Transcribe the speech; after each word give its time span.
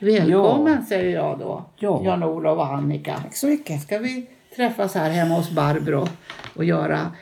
Välkommen 0.00 0.86
säger 0.86 1.14
jag 1.14 1.38
då. 1.38 1.64
Ja. 1.76 2.02
Jan-Olof 2.04 2.58
och 2.58 2.66
Annika. 2.66 3.16
Tack 3.22 3.36
så 3.36 3.46
mycket. 3.46 3.82
Ska 3.82 3.98
vi 3.98 4.26
träffas 4.56 4.94
här 4.94 5.10
hemma 5.10 5.34
hos 5.34 5.50
Barbro 5.50 6.08
och 6.56 6.64
göra 6.64 7.12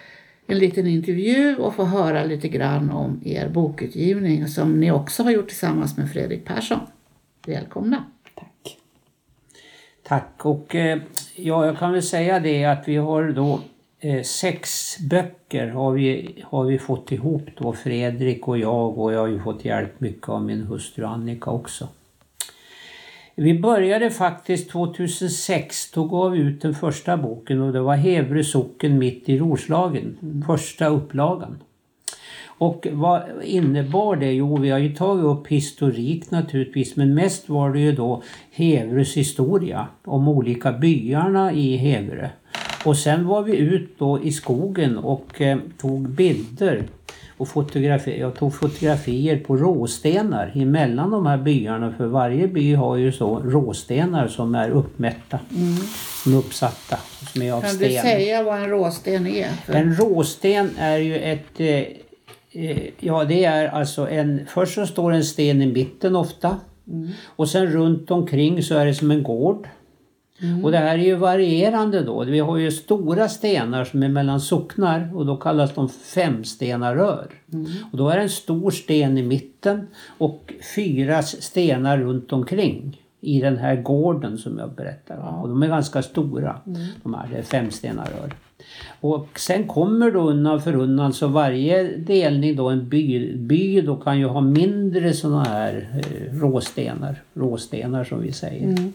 en 0.47 0.59
liten 0.59 0.87
intervju 0.87 1.57
och 1.57 1.75
få 1.75 1.85
höra 1.85 2.25
lite 2.25 2.49
grann 2.49 2.91
om 2.91 3.21
er 3.25 3.49
bokutgivning 3.49 4.49
som 4.49 4.81
ni 4.81 4.91
också 4.91 5.23
har 5.23 5.31
gjort 5.31 5.49
tillsammans 5.49 5.97
med 5.97 6.11
Fredrik 6.11 6.45
Persson. 6.45 6.81
Välkomna! 7.47 8.05
Tack. 8.35 8.79
Tack. 10.03 10.45
Och 10.45 10.75
eh, 10.75 10.99
ja, 11.37 11.67
jag 11.67 11.79
kan 11.79 11.93
väl 11.93 12.03
säga 12.03 12.41
det 12.41 12.65
att 12.65 12.89
vi 12.89 12.97
har 12.97 13.29
då 13.29 13.61
eh, 14.01 14.23
sex 14.23 14.97
böcker 15.11 15.69
har 15.69 15.93
vi, 15.93 16.43
har 16.47 16.65
vi 16.65 16.79
fått 16.79 17.13
ihop 17.13 17.49
då, 17.57 17.73
Fredrik 17.73 18.49
och 18.49 18.59
jag 18.59 18.99
och 18.99 19.13
jag 19.13 19.21
har 19.21 19.27
ju 19.27 19.41
fått 19.41 19.65
hjälp 19.65 20.01
mycket 20.01 20.29
av 20.29 20.45
min 20.45 20.63
hustru 20.63 21.05
Annika 21.05 21.51
också. 21.51 21.89
Vi 23.37 23.59
började 23.59 24.11
faktiskt 24.11 24.71
2006, 24.71 25.91
då 25.91 26.05
gav 26.05 26.31
vi 26.31 26.39
ut 26.39 26.63
den 26.63 26.75
första 26.75 27.17
boken 27.17 27.61
och 27.61 27.73
det 27.73 27.81
var 27.81 27.97
Hevre 27.97 28.45
socken 28.45 28.99
mitt 28.99 29.29
i 29.29 29.39
Roslagen, 29.39 30.43
första 30.47 30.87
upplagan. 30.87 31.59
Och 32.47 32.87
vad 32.93 33.23
innebar 33.43 34.17
det? 34.17 34.33
Jo, 34.33 34.57
vi 34.57 34.71
har 34.71 34.79
ju 34.79 34.95
tagit 34.95 35.25
upp 35.25 35.47
historik 35.47 36.31
naturligtvis, 36.31 36.97
men 36.97 37.15
mest 37.15 37.49
var 37.49 37.73
det 37.73 37.81
ju 37.81 37.93
då 37.93 38.23
Hevres 38.51 39.17
historia 39.17 39.87
om 40.05 40.29
olika 40.29 40.73
byarna 40.73 41.53
i 41.53 41.77
Hevre. 41.77 42.31
Och 42.85 42.97
sen 42.97 43.27
var 43.27 43.43
vi 43.43 43.57
ut 43.57 43.99
då 43.99 44.23
i 44.23 44.33
skogen 44.33 44.99
och 44.99 45.41
eh, 45.41 45.59
tog 45.79 46.09
bilder 46.09 46.85
och 47.37 47.49
fotografier. 47.49 48.21
Jag 48.21 48.35
tog 48.35 48.55
fotografier 48.55 49.39
på 49.39 49.57
råstenar 49.57 50.53
emellan 50.55 51.11
de 51.11 51.27
här 51.27 51.37
byarna 51.37 51.93
för 51.97 52.07
varje 52.07 52.49
by 52.49 52.75
har 52.75 52.97
ju 52.97 53.13
så 53.13 53.39
råstenar 53.39 54.29
som 54.29 54.55
är 54.55 54.71
uppmätta. 54.71 55.39
Som 56.23 56.33
är 56.33 56.39
uppsatta. 56.39 56.99
Som 57.33 57.43
är 57.43 57.53
av 57.53 57.61
Kan 57.61 57.71
sten. 57.71 57.89
du 57.89 57.95
säga 57.95 58.43
vad 58.43 58.63
en 58.63 58.69
råsten 58.69 59.27
är? 59.27 59.49
För 59.49 59.73
En 59.73 59.95
råsten 59.95 60.71
är 60.79 60.99
ju 60.99 61.17
ett... 61.17 61.61
Eh, 61.61 61.69
eh, 62.51 62.83
ja, 63.01 63.25
det 63.25 63.45
är 63.45 63.69
alltså 63.69 64.09
en... 64.09 64.47
Först 64.49 64.75
så 64.75 64.87
står 64.87 65.13
en 65.13 65.25
sten 65.25 65.63
i 65.63 65.67
mitten 65.67 66.17
ofta. 66.17 66.57
Och 67.27 67.49
sen 67.49 67.67
runt 67.67 68.11
omkring 68.11 68.63
så 68.63 68.75
är 68.75 68.87
det 68.87 68.95
som 68.95 69.11
en 69.11 69.23
gård. 69.23 69.69
Och 70.63 70.71
det 70.71 70.79
här 70.79 70.99
är 70.99 71.03
ju 71.03 71.15
varierande 71.15 72.01
då. 72.01 72.25
Vi 72.25 72.39
har 72.39 72.57
ju 72.57 72.71
stora 72.71 73.29
stenar 73.29 73.85
som 73.85 74.03
är 74.03 74.09
mellan 74.09 74.41
socknar 74.41 75.17
och 75.17 75.27
då 75.27 75.37
kallas 75.37 75.75
de 75.75 75.89
femstenarör. 75.89 77.27
Och 77.93 77.99
då 77.99 78.09
är 78.09 78.17
det 78.17 78.23
en 78.23 78.31
stor 78.31 78.71
sten 78.71 79.19
i 79.19 79.23
mitten 79.23 79.87
och 80.19 80.53
fyra 80.75 81.23
stenar 81.23 81.99
runt 81.99 82.33
omkring 82.33 83.01
i 83.21 83.41
den 83.41 83.57
här 83.57 83.77
gården 83.77 84.39
som 84.39 84.59
jag 84.59 84.75
berättar 84.75 85.19
om. 85.19 85.43
Och 85.43 85.49
de 85.49 85.63
är 85.63 85.69
ganska 85.69 86.03
stora. 86.03 86.61
De 87.03 87.15
här, 87.15 87.29
det 87.33 87.39
är 87.39 87.43
femstenarör. 87.43 88.35
Och 89.01 89.41
sen 89.41 89.67
kommer 89.67 90.11
då 90.11 90.21
undan 90.21 90.63
för 90.63 90.75
undan 90.77 91.13
så 91.13 91.27
varje 91.27 91.97
delning 91.97 92.57
då 92.57 92.69
en 92.69 92.89
by, 92.89 93.37
by 93.37 93.81
då 93.81 93.97
kan 93.97 94.19
ju 94.19 94.27
ha 94.27 94.41
mindre 94.41 95.13
sådana 95.13 95.45
här 95.45 95.89
eh, 95.95 96.39
råstenar. 96.41 97.23
Råstenar 97.35 98.05
som 98.05 98.23
vi 98.23 98.33
säger. 98.33 98.93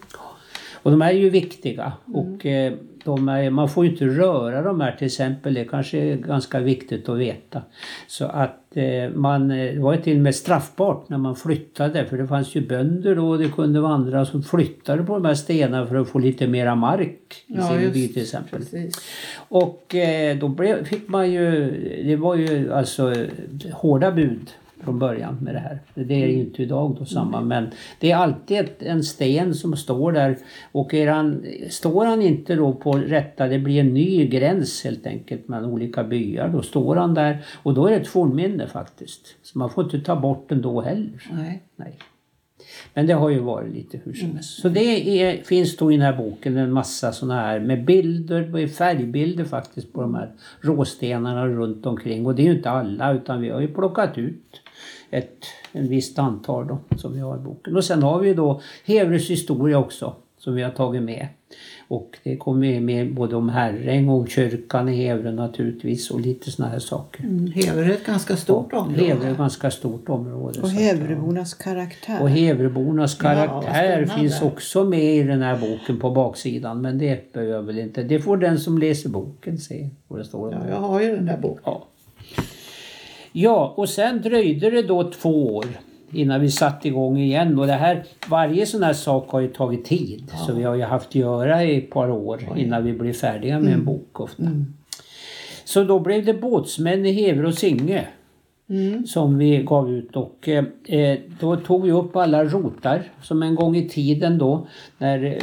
Och 0.82 0.90
de 0.90 1.02
är 1.02 1.12
ju 1.12 1.30
viktiga 1.30 1.92
och 2.06 2.46
eh, 2.46 2.72
de 3.04 3.28
är, 3.28 3.50
man 3.50 3.68
får 3.68 3.84
ju 3.84 3.90
inte 3.90 4.04
röra 4.04 4.62
de 4.62 4.80
här 4.80 4.92
till 4.92 5.06
exempel. 5.06 5.54
Det 5.54 5.64
kanske 5.64 5.98
är 5.98 6.16
ganska 6.16 6.60
viktigt 6.60 7.08
att 7.08 7.18
veta. 7.18 7.62
Så 8.06 8.24
att 8.24 8.76
eh, 8.76 9.10
man, 9.14 9.50
eh, 9.50 9.74
det 9.74 9.80
var 9.80 9.94
ju 9.94 10.02
till 10.02 10.16
och 10.16 10.22
med 10.22 10.34
straffbart 10.34 11.08
när 11.08 11.18
man 11.18 11.36
flyttade 11.36 12.06
för 12.06 12.18
det 12.18 12.26
fanns 12.26 12.54
ju 12.54 12.60
bönder 12.60 13.14
då 13.16 13.28
och 13.28 13.38
det 13.38 13.48
kunde 13.48 13.80
vara 13.80 13.92
andra 13.92 14.26
som 14.26 14.42
flyttade 14.42 15.02
på 15.02 15.14
de 15.14 15.24
här 15.24 15.34
stenarna 15.34 15.86
för 15.86 15.96
att 15.96 16.08
få 16.08 16.18
lite 16.18 16.46
mera 16.46 16.74
mark 16.74 17.44
i 17.46 17.54
Ja, 17.54 17.68
sin 17.68 17.80
just 17.80 17.94
by 17.94 18.08
till 18.08 18.22
exempel. 18.22 18.58
Precis. 18.58 19.00
Och 19.36 19.94
eh, 19.94 20.36
då 20.38 20.48
blev, 20.48 20.84
fick 20.84 21.08
man 21.08 21.32
ju, 21.32 21.70
det 22.04 22.16
var 22.16 22.34
ju 22.34 22.72
alltså 22.72 23.14
hårda 23.72 24.12
bud 24.12 24.50
från 24.84 24.98
början 24.98 25.38
med 25.40 25.54
det 25.54 25.60
här. 25.60 25.80
Det 25.94 26.22
är 26.22 26.26
ju 26.26 26.40
inte 26.40 26.62
idag 26.62 26.96
då 26.98 27.04
samma 27.04 27.40
men 27.40 27.70
det 28.00 28.10
är 28.10 28.16
alltid 28.16 28.68
en 28.78 29.02
sten 29.02 29.54
som 29.54 29.76
står 29.76 30.12
där 30.12 30.38
och 30.72 30.94
är 30.94 31.08
han, 31.08 31.44
står 31.70 32.06
han 32.06 32.22
inte 32.22 32.54
då 32.54 32.72
på 32.72 32.92
rätta, 32.92 33.46
det 33.46 33.58
blir 33.58 33.80
en 33.80 33.94
ny 33.94 34.26
gräns 34.26 34.84
helt 34.84 35.06
enkelt 35.06 35.48
mellan 35.48 35.70
olika 35.70 36.04
byar. 36.04 36.48
Då 36.48 36.62
står 36.62 36.96
han 36.96 37.14
där 37.14 37.44
och 37.62 37.74
då 37.74 37.86
är 37.86 37.90
det 37.90 37.96
ett 37.96 38.08
fornminne 38.08 38.66
faktiskt. 38.66 39.36
Så 39.42 39.58
man 39.58 39.70
får 39.70 39.84
inte 39.84 40.00
ta 40.00 40.16
bort 40.16 40.48
den 40.48 40.62
då 40.62 40.80
heller. 40.80 41.22
Nej. 41.32 41.62
Nej. 41.76 41.98
Men 42.94 43.06
det 43.06 43.12
har 43.12 43.30
ju 43.30 43.38
varit 43.38 43.74
lite 43.74 44.00
hur 44.04 44.12
som 44.12 44.34
helst. 44.34 44.60
Så 44.60 44.68
det 44.68 45.22
är, 45.22 45.42
finns 45.42 45.76
då 45.76 45.92
i 45.92 45.96
den 45.96 46.06
här 46.06 46.16
boken 46.16 46.56
en 46.56 46.72
massa 46.72 47.12
sådana 47.12 47.40
här 47.40 47.60
med 47.60 47.84
bilder, 47.84 48.68
färgbilder 48.68 49.44
faktiskt 49.44 49.92
på 49.92 50.00
de 50.00 50.14
här 50.14 50.32
råstenarna 50.60 51.46
runt 51.46 51.86
omkring. 51.86 52.26
Och 52.26 52.34
det 52.34 52.42
är 52.42 52.44
ju 52.44 52.56
inte 52.56 52.70
alla 52.70 53.12
utan 53.12 53.40
vi 53.40 53.50
har 53.50 53.60
ju 53.60 53.68
plockat 53.68 54.18
ut 54.18 54.60
ett 55.10 55.44
en 55.72 55.88
visst 55.88 56.18
antal 56.18 56.66
då, 56.66 56.78
som 56.96 57.14
vi 57.14 57.20
har 57.20 57.36
i 57.36 57.40
boken. 57.40 57.76
Och 57.76 57.84
sen 57.84 58.02
har 58.02 58.20
vi 58.20 58.34
då 58.34 58.60
Hevres 58.84 59.30
historia 59.30 59.78
också 59.78 60.16
som 60.40 60.54
vi 60.54 60.62
har 60.62 60.70
tagit 60.70 61.02
med. 61.02 61.26
Och 61.88 62.18
det 62.22 62.36
kommer 62.36 62.80
med 62.80 63.14
både 63.14 63.36
om 63.36 63.48
Herräng 63.48 64.08
och 64.08 64.28
kyrkan 64.28 64.88
i 64.88 64.96
Hevre 64.96 65.32
naturligtvis 65.32 66.10
och 66.10 66.20
lite 66.20 66.50
sådana 66.50 66.72
här 66.72 66.78
saker. 66.78 67.24
Mm, 67.24 67.52
Hever 67.52 67.82
är 67.84 67.90
ett 67.90 68.06
ganska 68.06 68.36
stort 68.36 68.72
område. 68.72 69.04
Hevre 69.04 69.28
är 69.28 69.32
ett 69.32 69.38
ganska 69.38 69.70
stort 69.70 70.08
område. 70.08 70.60
Och 70.60 70.68
ja. 70.68 70.72
Hävrebornas 70.72 71.54
karaktär. 71.54 72.22
Och 72.22 72.30
Hevrebornas 72.30 73.16
Ja, 73.18 73.22
karaktär 73.22 73.72
spännande. 73.72 74.14
finns 74.14 74.42
också 74.42 74.84
med 74.84 75.16
i 75.16 75.22
den 75.22 75.42
här 75.42 75.58
boken 75.58 76.00
på 76.00 76.10
baksidan. 76.10 76.80
Men 76.80 76.98
det 76.98 77.32
behöver 77.32 77.52
jag 77.54 77.62
väl 77.62 77.78
inte. 77.78 78.02
Det 78.02 78.20
får 78.20 78.36
den 78.36 78.58
som 78.58 78.78
läser 78.78 79.08
boken 79.08 79.58
se. 79.58 79.88
Vad 80.08 80.20
det 80.20 80.24
står. 80.24 80.52
Ja, 80.52 80.60
jag 80.68 80.80
har 80.80 81.00
ju 81.00 81.16
den 81.16 81.26
där 81.26 81.38
boken. 81.38 81.62
Ja. 81.64 81.86
ja, 83.32 83.74
och 83.76 83.88
sen 83.88 84.22
dröjde 84.22 84.70
det 84.70 84.82
då 84.82 85.10
två 85.10 85.56
år 85.56 85.66
innan 86.12 86.40
vi 86.40 86.50
satte 86.50 86.88
igång 86.88 87.18
igen. 87.18 87.58
Och 87.58 87.66
det 87.66 87.72
här, 87.72 88.04
varje 88.28 88.66
sån 88.66 88.82
här 88.82 88.92
sak 88.92 89.30
har 89.30 89.40
ju 89.40 89.48
tagit 89.48 89.84
tid. 89.84 90.32
Så 90.46 90.54
vi 90.54 90.62
har 90.62 90.74
ju 90.74 90.82
haft 90.82 91.08
att 91.08 91.14
göra 91.14 91.64
i 91.64 91.78
ett 91.78 91.90
par 91.90 92.10
år 92.10 92.40
innan 92.56 92.84
vi 92.84 92.92
blev 92.92 93.12
färdiga 93.12 93.60
med 93.60 93.72
en 93.72 93.84
bok 93.84 94.20
ofta. 94.20 94.42
Så 95.64 95.84
då 95.84 95.98
blev 95.98 96.24
det 96.24 96.34
Båtsmän 96.34 97.06
i 97.06 97.12
Hever 97.12 97.44
och 97.44 97.54
Singe 97.54 98.06
som 99.06 99.38
vi 99.38 99.62
gav 99.62 99.90
ut 99.90 100.16
och 100.16 100.48
eh, 100.48 100.64
eh, 100.84 101.18
då 101.40 101.56
tog 101.56 101.82
vi 101.82 101.92
upp 101.92 102.16
alla 102.16 102.44
rotar 102.44 103.02
som 103.22 103.42
en 103.42 103.54
gång 103.54 103.76
i 103.76 103.88
tiden 103.88 104.38
då 104.38 104.66
när, 104.98 105.24
eh, 105.24 105.42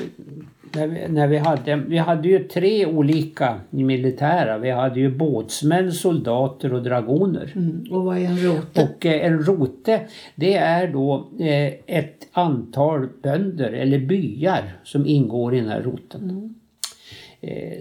när, 0.75 0.88
vi, 0.88 1.07
när 1.07 1.28
vi 1.28 1.38
hade, 1.38 1.75
vi 1.75 1.97
hade 1.97 2.28
ju 2.28 2.44
tre 2.44 2.85
olika 2.85 3.59
militära. 3.69 4.57
Vi 4.57 4.72
hade 4.72 5.00
ju 5.00 5.16
båtsmän, 5.16 5.91
soldater 5.91 6.73
och 6.73 6.83
dragoner. 6.83 7.53
Mm. 7.55 7.85
Och 7.91 8.03
vad 8.03 8.17
är 8.17 8.25
en 8.25 8.38
rote? 8.38 8.83
Och 8.83 9.05
eh, 9.05 9.25
en 9.25 9.39
rote 9.44 10.01
det 10.35 10.53
är 10.53 10.88
då 10.88 11.29
eh, 11.39 11.73
ett 11.97 12.28
antal 12.31 13.07
bönder 13.23 13.72
eller 13.72 14.00
byar 14.00 14.79
som 14.83 15.05
ingår 15.05 15.55
i 15.55 15.59
den 15.59 15.69
här 15.69 15.81
roten. 15.81 16.29
Eh, 16.29 16.66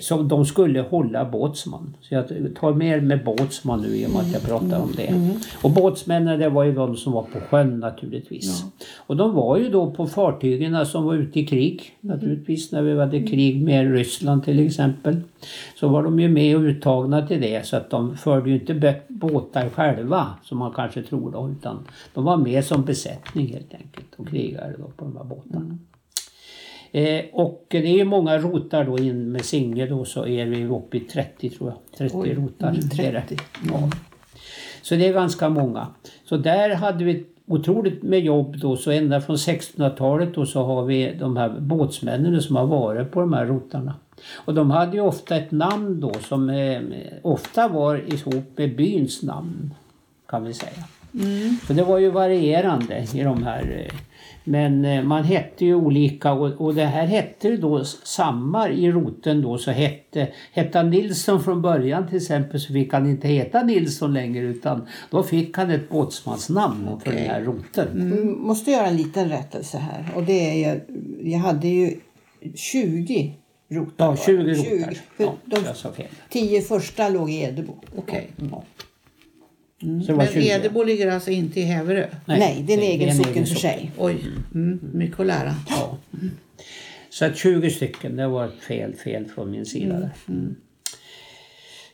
som 0.00 0.28
de 0.28 0.44
skulle 0.44 0.80
hålla 0.80 1.24
båtsman. 1.24 1.96
Så 2.00 2.14
jag 2.14 2.28
tar 2.60 2.74
mer 2.74 3.00
med 3.00 3.24
båtsman 3.24 3.82
nu 3.82 3.96
i 3.96 4.06
och 4.06 4.10
med 4.10 4.20
att 4.20 4.32
jag 4.32 4.42
pratar 4.42 4.80
om 4.80 4.92
det. 4.96 5.36
Och 5.62 5.70
båtsmännen 5.70 6.38
det 6.38 6.48
var 6.48 6.64
ju 6.64 6.72
de 6.72 6.96
som 6.96 7.12
var 7.12 7.22
på 7.22 7.40
sjön 7.40 7.80
naturligtvis. 7.80 8.64
Och 8.96 9.16
de 9.16 9.34
var 9.34 9.56
ju 9.56 9.68
då 9.68 9.90
på 9.90 10.06
fartygen 10.06 10.86
som 10.86 11.04
var 11.04 11.14
ute 11.14 11.40
i 11.40 11.46
krig 11.46 11.82
naturligtvis 12.00 12.72
när 12.72 12.82
vi 12.82 12.98
hade 12.98 13.22
krig 13.22 13.62
med 13.62 13.92
Ryssland 13.92 14.44
till 14.44 14.66
exempel. 14.66 15.20
Så 15.80 15.88
var 15.88 16.02
de 16.02 16.20
ju 16.20 16.28
med 16.28 16.56
och 16.56 16.62
uttagna 16.62 17.26
till 17.26 17.40
det 17.40 17.66
så 17.66 17.76
att 17.76 17.90
de 17.90 18.16
förde 18.16 18.50
ju 18.50 18.60
inte 18.60 18.94
båtar 19.08 19.68
själva 19.68 20.26
som 20.42 20.58
man 20.58 20.72
kanske 20.72 21.02
tror 21.02 21.30
då 21.30 21.50
utan 21.58 21.78
de 22.14 22.24
var 22.24 22.36
med 22.36 22.64
som 22.64 22.84
besättning 22.84 23.46
helt 23.46 23.74
enkelt 23.74 24.06
och 24.16 24.28
krigade 24.28 24.74
då 24.78 24.84
på 24.96 25.04
de 25.04 25.16
här 25.16 25.24
båtarna. 25.24 25.78
Eh, 26.97 27.25
och 27.33 27.66
det 27.69 28.01
är 28.01 28.04
många 28.04 28.39
rotar 28.39 28.84
då 28.84 28.98
in 28.98 29.33
med 29.33 29.45
Singer 29.45 29.89
då 29.89 30.04
så 30.04 30.27
är 30.27 30.47
vi 30.47 30.65
uppe 30.65 30.97
i 30.97 31.01
30 31.01 31.51
tror 31.51 31.71
jag. 31.71 31.98
30 31.98 32.16
Oj, 32.16 32.34
rotar. 32.34 32.69
mm, 32.69 32.81
är 32.81 33.13
det. 33.13 33.21
30. 33.21 33.37
Ja. 33.71 33.91
Så 34.83 34.95
det 34.95 35.09
är 35.09 35.13
ganska 35.13 35.48
många. 35.48 35.87
Så 36.25 36.37
där 36.37 36.75
hade 36.75 37.04
vi 37.04 37.25
otroligt 37.47 38.03
med 38.03 38.21
jobb 38.21 38.57
då 38.59 38.77
så 38.77 38.91
ända 38.91 39.21
från 39.21 39.37
1600-talet 39.37 40.34
då 40.34 40.47
så 40.47 40.63
har 40.63 40.84
vi 40.84 41.15
de 41.21 41.37
här 41.37 41.48
båtsmännen 41.60 42.43
som 42.43 42.57
har 42.57 42.66
varit 42.66 43.10
på 43.10 43.21
de 43.21 43.33
här 43.33 43.47
rotarna. 43.47 43.95
Och 44.34 44.54
de 44.54 44.71
hade 44.71 44.97
ju 44.97 45.03
ofta 45.03 45.37
ett 45.37 45.51
namn 45.51 46.01
då 46.01 46.13
som 46.15 46.51
eh, 46.51 46.81
ofta 47.22 47.69
var 47.69 48.15
ihop 48.15 48.59
med 48.59 48.77
byns 48.77 49.22
namn 49.22 49.75
kan 50.27 50.45
vi 50.45 50.54
säga. 50.54 50.84
Så 51.66 51.72
det 51.72 51.82
var 51.84 51.98
ju 51.98 52.10
varierande 52.10 53.06
i 53.14 53.22
de 53.22 53.42
här. 53.42 53.86
eh, 53.88 53.94
Men 54.44 54.84
eh, 54.84 55.03
man 55.03 55.24
hette 55.24 55.64
ju 55.64 55.74
olika 55.74 56.32
och, 56.32 56.60
och 56.60 56.74
det 56.74 56.84
här 56.84 57.06
hette 57.06 57.48
ju 57.48 57.56
då 57.56 57.84
samma 57.84 58.68
i 58.68 58.91
roten 58.91 59.42
då 59.42 59.58
så 59.58 59.70
hette, 59.70 60.28
hette 60.53 60.78
han 60.78 60.91
Nilsson 60.91 61.42
från 61.44 61.62
början 61.62 62.08
till 62.08 62.16
exempel 62.16 62.60
så 62.60 62.72
fick 62.72 62.92
han 62.92 63.06
inte 63.10 63.28
heta 63.28 63.62
Nilsson 63.62 64.14
längre 64.14 64.44
utan 64.44 64.86
då 65.10 65.22
fick 65.22 65.56
han 65.56 65.70
ett 65.70 65.88
båtsmansnamn 65.88 66.84
för 66.86 67.10
Okej. 67.10 67.12
den 67.22 67.30
här 67.30 67.41
roten. 67.41 67.88
Mm, 68.12 68.38
måste 68.41 68.70
göra 68.70 68.86
en 68.86 68.97
liten 68.97 69.28
rättelse 69.28 69.78
här. 69.78 70.04
Och 70.14 70.22
det 70.22 70.32
är 70.64 70.72
ju, 70.74 70.80
jag 71.32 71.38
hade 71.38 71.68
ju 71.68 71.94
20 72.54 73.34
rotar. 73.68 74.04
Ja, 74.04 74.10
var 74.10 74.16
20 74.16 74.42
det. 74.42 74.52
rotar. 74.52 74.94
För 75.16 75.24
Ja, 75.24 75.34
de 75.44 75.56
jag 75.66 75.76
sa 75.76 75.92
fel. 75.92 76.06
tio 76.30 76.60
första 76.60 77.09
låg 77.09 77.30
i 77.30 77.42
Edebo. 77.42 77.72
Okej. 77.97 78.28
Ja. 78.36 78.64
Så 78.78 78.86
det 79.86 80.12
var 80.12 80.24
Men 80.24 80.33
20. 80.33 80.48
Edebo 80.48 80.83
ligger 80.83 81.10
alltså 81.10 81.30
inte 81.30 81.60
i 81.60 81.62
Häverö? 81.62 82.06
Nej, 82.24 82.65
det 82.66 82.72
är 82.72 82.78
en 82.78 82.83
egen 82.83 83.09
en 83.09 83.16
socken 83.16 83.47
för 83.47 83.54
sig. 83.54 83.92
Oj, 83.98 84.16
mm, 84.54 84.80
mycket 84.92 85.21
att 85.21 85.27
lära. 85.27 85.54
Ja. 85.68 85.98
Så 87.10 87.24
att 87.24 87.36
20 87.36 87.71
stycken, 87.71 88.16
det 88.16 88.28
var 88.28 88.44
ett 88.44 88.60
fel, 88.60 88.94
fel 88.94 89.24
från 89.27 89.50
min 89.50 89.66
sida. 89.66 90.00
där. 90.00 90.10
Mm. 90.28 90.56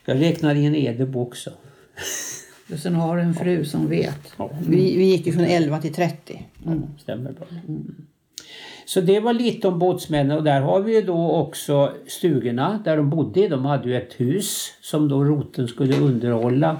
Jag 0.05 0.21
räknade 0.21 0.59
in 0.59 0.75
Edebo 0.75 1.21
också. 1.21 1.51
Och 2.73 2.79
sen 2.79 2.95
har 2.95 3.17
du 3.17 3.23
en 3.23 3.33
fru 3.35 3.65
som 3.65 3.89
vet. 3.89 4.33
Ja, 4.37 4.49
Vi, 4.67 4.97
vi 4.97 5.03
gick 5.03 5.27
ju 5.27 5.33
från 5.33 5.45
11 5.45 5.81
till 5.81 5.93
30. 5.93 6.45
stämmer 6.99 7.31
bra. 7.31 7.47
Mm. 7.67 7.95
Så 8.85 9.01
det 9.01 9.19
var 9.19 9.33
lite 9.33 9.67
om 9.67 9.79
båtsmännen 9.79 10.37
och 10.37 10.43
där 10.43 10.61
har 10.61 10.81
vi 10.81 10.95
ju 10.95 11.01
då 11.01 11.31
också 11.31 11.93
stugorna 12.07 12.79
där 12.85 12.97
de 12.97 13.09
bodde. 13.09 13.47
De 13.47 13.65
hade 13.65 13.89
ju 13.89 13.97
ett 13.97 14.13
hus 14.19 14.73
som 14.81 15.09
då 15.09 15.23
roten 15.23 15.67
skulle 15.67 15.97
underhålla. 15.97 16.77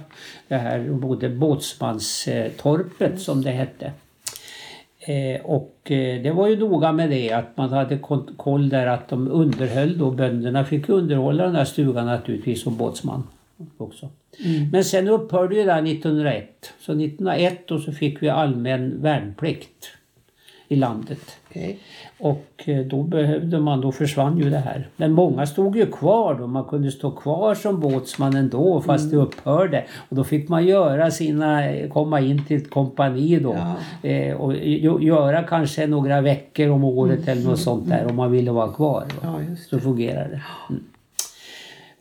Det 0.48 0.56
här 0.56 0.80
de 0.80 1.00
bodde 1.00 1.30
båtsmanstorpet 1.30 3.22
som 3.22 3.42
det 3.42 3.52
hette. 3.52 3.92
Eh, 5.00 5.42
och 5.46 5.92
eh, 5.92 6.22
det 6.22 6.32
var 6.32 6.48
ju 6.48 6.60
noga 6.60 6.92
med 6.92 7.10
det 7.10 7.32
att 7.32 7.58
man 7.58 7.70
hade 7.70 8.00
koll 8.38 8.70
där 8.70 8.88
att 8.88 9.10
de 9.10 9.28
underhöll 9.28 9.98
då 9.98 10.12
bönderna 10.12 10.66
fick 10.66 10.90
underhålla 10.90 11.44
den 11.44 11.56
här 11.56 11.66
stugan 11.66 12.06
naturligtvis 12.06 12.64
som 12.64 12.78
båtsman 12.78 13.24
också. 13.78 14.10
Men 14.72 14.84
sen 14.84 15.08
upphörde 15.08 15.56
ju 15.56 15.64
det 15.64 15.74
här 15.74 15.84
1901. 15.84 16.74
Så 16.80 16.92
1901 16.92 17.68
då 17.68 17.80
så 17.80 17.92
fick 17.92 18.24
vi 18.24 18.30
allmän 18.30 19.02
värnplikt 19.02 19.92
i 20.74 20.76
landet. 20.76 21.20
Okej. 21.50 21.80
Och 22.20 22.64
eh, 22.66 22.86
då 22.86 23.04
behövde 23.04 23.60
man, 23.60 23.82
då 23.82 23.92
försvann 23.92 24.38
ju 24.38 24.50
det 24.50 24.58
här. 24.58 24.88
Men 24.98 25.12
många 25.12 25.46
stod 25.46 25.76
ju 25.76 25.86
kvar 25.86 26.36
då, 26.40 26.48
man 26.48 26.64
kunde 26.64 26.92
stå 26.92 27.12
kvar 27.12 27.56
som 27.56 27.80
båtsman 27.80 28.36
ändå 28.36 28.82
fast 28.82 29.12
det 29.12 29.18
upphörde. 29.18 29.84
Och 30.10 30.16
då 30.16 30.24
fick 30.24 30.50
man 30.50 30.66
göra 30.66 31.12
sina, 31.12 31.62
komma 31.90 32.20
in 32.20 32.46
till 32.46 32.58
ett 32.58 32.70
kompani 32.70 33.40
då. 33.40 33.56
Ja. 34.02 34.10
Eh, 34.10 34.36
och 34.36 34.56
göra 35.04 35.44
kanske 35.44 35.88
några 35.88 36.22
veckor 36.22 36.70
om 36.70 36.84
året 36.84 37.28
eller 37.28 37.44
något 37.50 37.60
sånt 37.60 37.90
där 37.90 38.08
om 38.10 38.16
man 38.16 38.32
ville 38.32 38.52
vara 38.52 38.72
kvar. 38.72 39.06
Ja, 39.22 39.40
Så 39.70 39.80
fungerar 39.80 40.30
det. 40.30 40.42
Mm. 40.70 40.84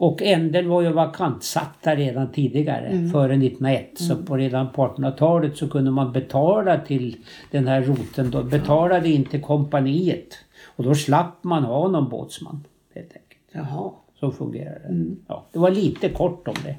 Och 0.03 0.23
änden 0.23 0.69
var 0.69 0.83
ju 0.83 0.93
vakantsatta 0.93 1.95
redan 1.95 2.33
tidigare, 2.33 3.09
före 3.13 3.33
1901. 3.33 3.91
Så 3.95 4.17
på 4.17 4.37
redan 4.37 4.73
på 4.73 4.87
1800-talet 4.87 5.57
så 5.57 5.69
kunde 5.69 5.91
man 5.91 6.13
betala 6.13 6.79
till 6.79 7.17
den 7.51 7.69
här 7.69 7.83
roten. 7.83 8.31
Då 8.31 8.43
betalade 8.43 9.09
in 9.09 9.25
till 9.25 9.41
kompaniet. 9.41 10.39
Och 10.77 10.85
då 10.85 10.95
slapp 10.95 11.45
man 11.45 11.65
ha 11.65 11.89
någon 11.89 12.09
båtsman. 12.09 12.65
Helt 12.95 13.07
enkelt. 13.07 13.69
Jaha. 13.71 13.91
Så 14.21 14.31
fungerar 14.31 14.79
det. 14.89 15.17
Ja, 15.29 15.47
det 15.53 15.59
var 15.59 15.71
lite 15.71 16.09
kort 16.09 16.49
om 16.49 16.55
det. 16.65 16.77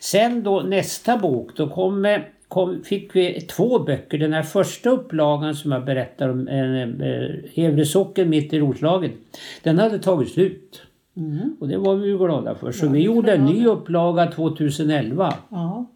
Sen 0.00 0.42
då 0.42 0.60
nästa 0.60 1.18
bok, 1.18 1.56
då 1.56 1.68
kom, 1.68 2.04
eh, 2.04 2.20
kom, 2.48 2.82
fick 2.84 3.16
vi 3.16 3.40
två 3.40 3.78
böcker. 3.78 4.18
Den 4.18 4.32
här 4.32 4.42
första 4.42 4.90
upplagan 4.90 5.54
som 5.54 5.72
jag 5.72 5.84
berättar 5.84 6.28
om, 6.28 6.48
eh, 6.48 7.28
Hevre 7.54 7.84
socken 7.84 8.28
mitt 8.28 8.52
i 8.52 8.58
Roslagen, 8.58 9.12
den 9.62 9.78
hade 9.78 9.98
tagit 9.98 10.32
slut. 10.32 10.82
Och 11.60 11.68
det 11.68 11.78
var 11.78 11.94
vi 11.94 12.08
ju 12.08 12.18
glada 12.18 12.54
för. 12.54 12.72
Så 12.72 12.88
vi 12.88 13.00
gjorde 13.00 13.32
en 13.32 13.44
ny 13.44 13.66
upplaga 13.66 14.26
2011. 14.26 15.34
Ja. 15.48 15.86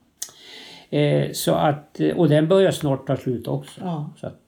Eh, 0.91 1.33
så 1.33 1.55
att, 1.55 2.01
eh, 2.01 2.17
och 2.17 2.29
den 2.29 2.49
börjar 2.49 2.71
snart 2.71 3.07
ta 3.07 3.17
slut 3.17 3.49
också. 3.49 3.81
Ja. 3.81 4.11
Så 4.17 4.27
att, 4.27 4.41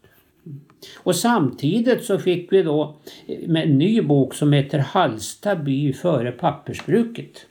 och 0.97 1.17
samtidigt 1.17 2.05
så 2.05 2.19
fick 2.19 2.53
vi 2.53 2.63
då 2.63 2.97
eh, 3.27 3.49
med 3.49 3.63
en 3.63 3.79
ny 3.79 4.03
bok 4.03 4.35
som 4.35 4.53
heter 4.53 4.79
Hallsta 4.79 5.57
by 5.57 5.93
före 5.93 6.33
pappersbruket. 6.33 7.47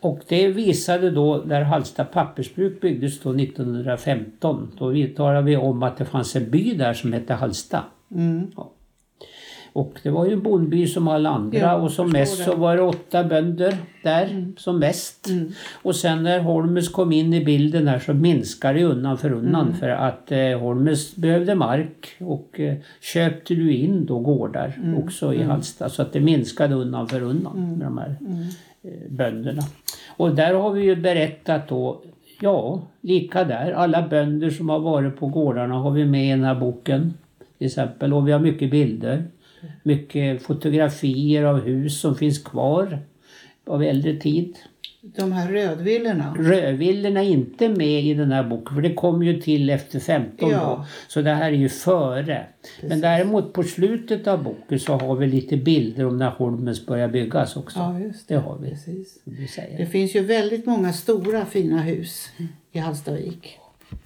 Och 0.00 0.20
det 0.28 0.48
visade 0.48 1.10
då 1.10 1.42
där 1.42 1.62
Hallsta 1.62 2.04
pappersbruk 2.04 2.80
byggdes 2.80 3.20
då 3.20 3.30
1915. 3.30 4.72
Då 4.78 4.92
talade 5.16 5.42
vi 5.42 5.56
om 5.56 5.82
att 5.82 5.96
det 5.96 6.04
fanns 6.04 6.36
en 6.36 6.50
by 6.50 6.74
där 6.74 6.94
som 6.94 7.12
hette 7.12 7.34
Hallsta. 7.34 7.84
Mm. 8.10 8.50
Ja. 8.56 8.72
Och 9.72 9.98
det 10.02 10.10
var 10.10 10.26
ju 10.26 10.32
en 10.32 10.42
bondby 10.42 10.86
som 10.86 11.08
alla 11.08 11.30
andra 11.30 11.58
Ja, 11.58 11.74
och 11.74 11.90
som 11.90 12.10
mest 12.10 12.38
det. 12.38 12.44
så 12.44 12.56
var 12.56 12.76
det 12.76 12.82
åtta 12.82 13.24
bönder 13.24 13.76
där 14.02 14.52
som 14.56 14.78
mest. 14.78 15.28
Och 15.82 15.96
sen 15.96 16.22
när 16.22 16.40
Holmes 16.40 16.88
kom 16.88 17.12
in 17.12 17.34
i 17.34 17.44
bilden 17.44 17.88
här 17.88 17.98
så 17.98 18.14
minskade 18.14 18.78
det 18.78 18.84
undan 18.84 19.18
för 19.18 19.32
undan 19.32 19.74
för 19.74 19.88
att 19.88 20.32
eh, 20.32 20.58
Holmes 20.60 21.16
behövde 21.16 21.54
mark 21.54 22.08
och 22.20 22.60
eh, 22.60 22.74
köpte 23.00 23.54
du 23.54 23.72
in 23.72 24.06
då 24.06 24.18
gårdar 24.18 24.78
också 25.02 25.34
i 25.34 25.42
Hallsta 25.42 25.88
så 25.88 26.02
att 26.02 26.12
det 26.12 26.20
minskade 26.20 26.74
undan 26.74 27.08
för 27.08 27.22
undan 27.22 27.76
med 27.78 27.86
de 27.86 27.98
här 27.98 28.16
eh, 28.82 28.90
bönderna. 29.10 29.62
Och 30.16 30.34
där 30.34 30.54
har 30.54 30.70
vi 30.70 30.82
ju 30.84 30.96
berättat 30.96 31.68
då 31.68 32.02
Ja, 32.40 32.82
lika 33.00 33.44
där. 33.44 33.72
Alla 33.72 34.08
bönder 34.08 34.50
som 34.50 34.68
har 34.68 34.78
varit 34.78 35.16
på 35.16 35.26
gårdarna 35.26 35.74
har 35.74 35.90
vi 35.90 36.04
med 36.04 36.26
i 36.26 36.30
den 36.30 36.44
här 36.44 36.54
boken. 36.54 37.14
Till 37.58 37.66
exempel. 37.66 38.12
Och 38.12 38.28
vi 38.28 38.32
har 38.32 38.40
mycket 38.40 38.70
bilder. 38.70 39.24
Mycket 39.82 40.42
fotografier 40.42 41.44
av 41.44 41.60
hus 41.60 42.00
som 42.00 42.14
finns 42.16 42.38
kvar 42.38 42.98
av 43.66 43.82
äldre 43.82 44.16
tid. 44.16 44.56
De 45.16 45.32
här 45.32 45.52
rödvillorna. 45.52 46.34
Rödvillerna 46.38 47.20
är 47.22 47.28
inte 47.28 47.68
med 47.68 48.02
i 48.04 48.14
den 48.14 48.32
här 48.32 48.42
boken 48.44 48.74
för 48.74 48.82
det 48.82 48.94
kom 48.94 49.22
ju 49.22 49.40
till 49.40 49.70
efter 49.70 50.00
15 50.00 50.50
Ja. 50.50 50.58
då. 50.58 50.86
Så 51.08 51.22
det 51.22 51.30
här 51.30 51.52
är 51.52 51.56
ju 51.56 51.68
före. 51.68 52.46
Men 52.82 53.00
däremot 53.00 53.52
på 53.52 53.62
slutet 53.62 54.26
av 54.26 54.42
boken 54.42 54.80
så 54.80 54.92
har 54.92 55.16
vi 55.16 55.26
lite 55.26 55.56
bilder 55.56 56.06
om 56.06 56.16
när 56.18 56.30
Holmens 56.30 56.86
börjar 56.86 57.08
byggas 57.08 57.56
också. 57.56 57.78
Ja, 57.78 58.00
just 58.00 58.28
det. 58.28 58.34
Det 58.34 58.40
har 58.40 58.58
vi. 58.58 58.70
Precis. 58.70 59.18
Det 59.76 59.86
finns 59.86 60.16
ju 60.16 60.20
väldigt 60.20 60.66
många 60.66 60.92
stora 60.92 61.44
fina 61.46 61.80
hus 61.82 62.28
i 62.72 62.78
Hallstavik. 62.78 63.58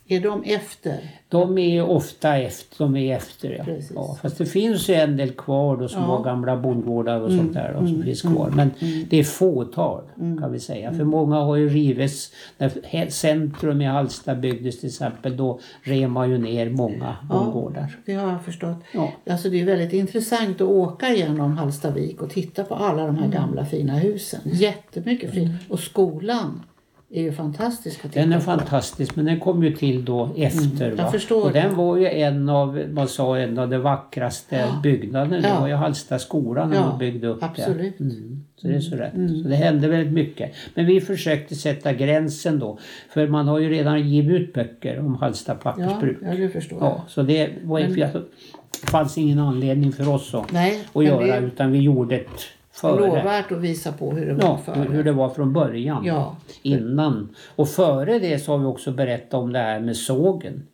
Är 0.08 0.20
de 0.20 0.43
efter? 0.44 0.99
De 1.29 1.58
är 1.58 1.82
ofta 1.91 2.37
efter. 2.37 2.79
De 2.85 2.97
är 2.97 3.17
efter 3.17 3.55
ja. 3.58 3.64
Precis. 3.64 3.93
ja. 3.94 4.19
Fast 4.23 4.38
det 4.38 4.47
finns 4.47 4.88
ju 4.91 4.94
en 4.94 5.17
del 5.17 5.31
kvar 5.31 5.76
då 5.76 5.88
som 5.88 6.03
Ja. 6.03 6.06
har 6.08 6.25
gamla 6.25 6.56
bondgårdar 6.56 7.20
och 7.20 7.31
sånt 7.31 7.53
där 7.55 7.76
då, 7.81 7.87
som 7.87 8.03
finns 8.03 8.23
kvar. 8.23 8.50
Men 8.56 8.70
det 9.11 9.17
är 9.19 9.25
fåtal 9.25 10.03
kan 10.41 10.53
vi 10.53 10.61
säga. 10.61 10.93
För 10.93 11.05
många 11.05 11.37
har 11.37 11.56
ju 11.56 11.69
rivits. 11.69 12.32
När 12.58 13.11
centrum 13.11 13.81
i 13.81 13.85
Hallsta 13.85 14.35
byggdes 14.35 14.81
till 14.81 14.88
exempel 14.88 15.37
då 15.37 15.61
rev 15.82 16.08
man 16.11 16.31
ju 16.31 16.38
ner 16.38 16.70
många 16.70 17.17
bondgårdar. 17.31 17.97
Det 18.06 18.14
har 18.14 18.31
jag 18.32 18.44
förstått. 18.44 18.76
Ja. 18.94 19.12
Alltså 19.31 19.50
det 19.50 19.61
är 19.61 19.64
väldigt 19.64 19.93
intressant 19.93 20.60
att 20.60 20.69
åka 20.69 21.08
genom 21.15 21.56
Hallstavik 21.56 22.22
och 22.22 22.31
titta 22.31 22.65
på 22.65 22.75
alla 22.75 23.06
de 23.06 23.17
här 23.17 23.29
gamla 23.29 23.65
fina 23.65 23.94
husen. 23.98 24.41
Jättemycket 24.44 25.31
fint. 25.31 25.53
Och 25.69 25.81
skolan 25.81 26.63
är 27.10 27.22
ju 27.22 27.32
fantastisk 27.32 28.05
att 28.05 28.13
Den 28.13 28.32
är 28.32 28.36
på. 28.36 28.43
fantastisk 28.44 29.17
men 29.17 29.25
den 29.25 29.41
kom 29.41 29.63
ju 29.65 29.72
till 29.77 30.05
då 30.05 30.31
efter. 30.36 30.89
jag 30.91 30.96
va? 30.96 31.10
förstår 31.10 31.44
och 31.46 31.53
den 31.53 31.75
var 31.77 31.96
ju 31.96 32.06
en 32.08 32.48
av, 32.48 32.82
man 32.93 33.08
sa, 33.08 33.39
en 33.39 33.58
av 33.58 33.69
de 33.70 33.79
vackraste 33.79 34.65
byggnaderna. 34.82 35.41
Det 35.41 35.48
Ja. 35.48 35.60
var 35.60 35.69
ju 35.69 35.75
Hallsta 35.75 36.19
skolan 36.19 36.70
när 36.70 36.77
Ja, 36.77 36.86
man 36.89 36.98
byggde 36.98 37.27
upp 37.27 37.43
absolut. 37.43 37.94
det. 37.98 38.05
Mm. 38.05 38.44
Så 38.56 38.69
det 38.69 38.75
är 38.75 38.81
så 38.81 38.96
rätt. 38.96 39.13
Så 39.43 39.48
det 39.48 39.56
hände 39.56 39.89
väldigt 39.89 40.13
mycket. 40.13 40.53
Men 40.75 40.86
vi 40.86 41.01
försökte 41.01 41.55
sätta 41.55 41.93
gränsen 41.93 42.58
då. 42.58 42.79
För 43.10 43.27
man 43.29 43.48
har 43.48 43.58
ju 43.58 43.70
redan 43.70 44.08
givit 44.08 44.41
ut 44.41 44.53
böcker 44.53 44.98
om 44.98 45.15
Hallsta 45.15 45.53
Ja, 45.53 45.58
pappersbruk. 45.72 46.19
ja, 46.22 46.34
det 46.36 46.48
förstår 46.48 46.79
jag. 46.79 46.89
Ja, 46.89 47.05
så 47.08 47.22
det 47.22 47.51
var, 47.65 47.81
det 47.81 48.91
fanns 48.91 49.19
ingen 49.19 49.39
anledning 49.39 49.93
för 49.93 50.08
oss 50.08 50.34
att, 50.34 50.53
Nej, 50.53 50.81
att 50.89 50.94
men 50.94 51.05
göra 51.05 51.36
är 51.36 51.43
utan 51.43 51.72
vi 51.72 51.79
gjorde 51.79 52.17
ett 52.17 52.41
före. 52.80 53.06
lovvärt 53.06 53.52
att 53.52 53.58
visa 53.60 53.92
på 53.92 54.10
hur 54.10 54.26
det 54.26 54.34
var 54.34 54.42
Ja, 54.42 54.60
förr. 54.64 54.88
hur 54.90 55.04
det 55.04 55.12
var 55.12 55.28
från 55.28 55.52
början. 55.52 56.04
Ja. 56.04 56.36
Innan. 56.62 57.28
Och 57.56 57.68
före 57.68 58.18
det 58.18 58.38
så 58.38 58.52
har 58.52 58.58
vi 58.58 58.64
också 58.64 58.92
berättat 58.92 59.34
om 59.34 59.52
det 59.52 59.58
här 59.58 59.80
med 59.80 59.96
sågen. 59.96 60.66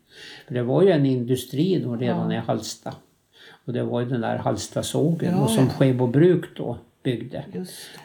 För 0.47 0.53
det 0.53 0.63
var 0.63 0.81
ju 0.81 0.89
en 0.91 1.05
industri 1.05 1.79
då 1.85 1.95
redan 1.95 2.31
i 2.31 2.37
Hallsta. 2.37 2.93
Och 3.65 3.73
det 3.73 3.83
var 3.83 3.99
ju 3.99 4.05
den 4.09 4.21
där 4.21 4.37
Hallstasågen 4.37 5.31
Ja, 5.31 5.43
och 5.43 5.49
som 5.49 5.63
ja. 5.63 5.69
Skebo 5.69 6.07
bruk 6.07 6.57
då 6.57 6.77
byggde. 7.03 7.43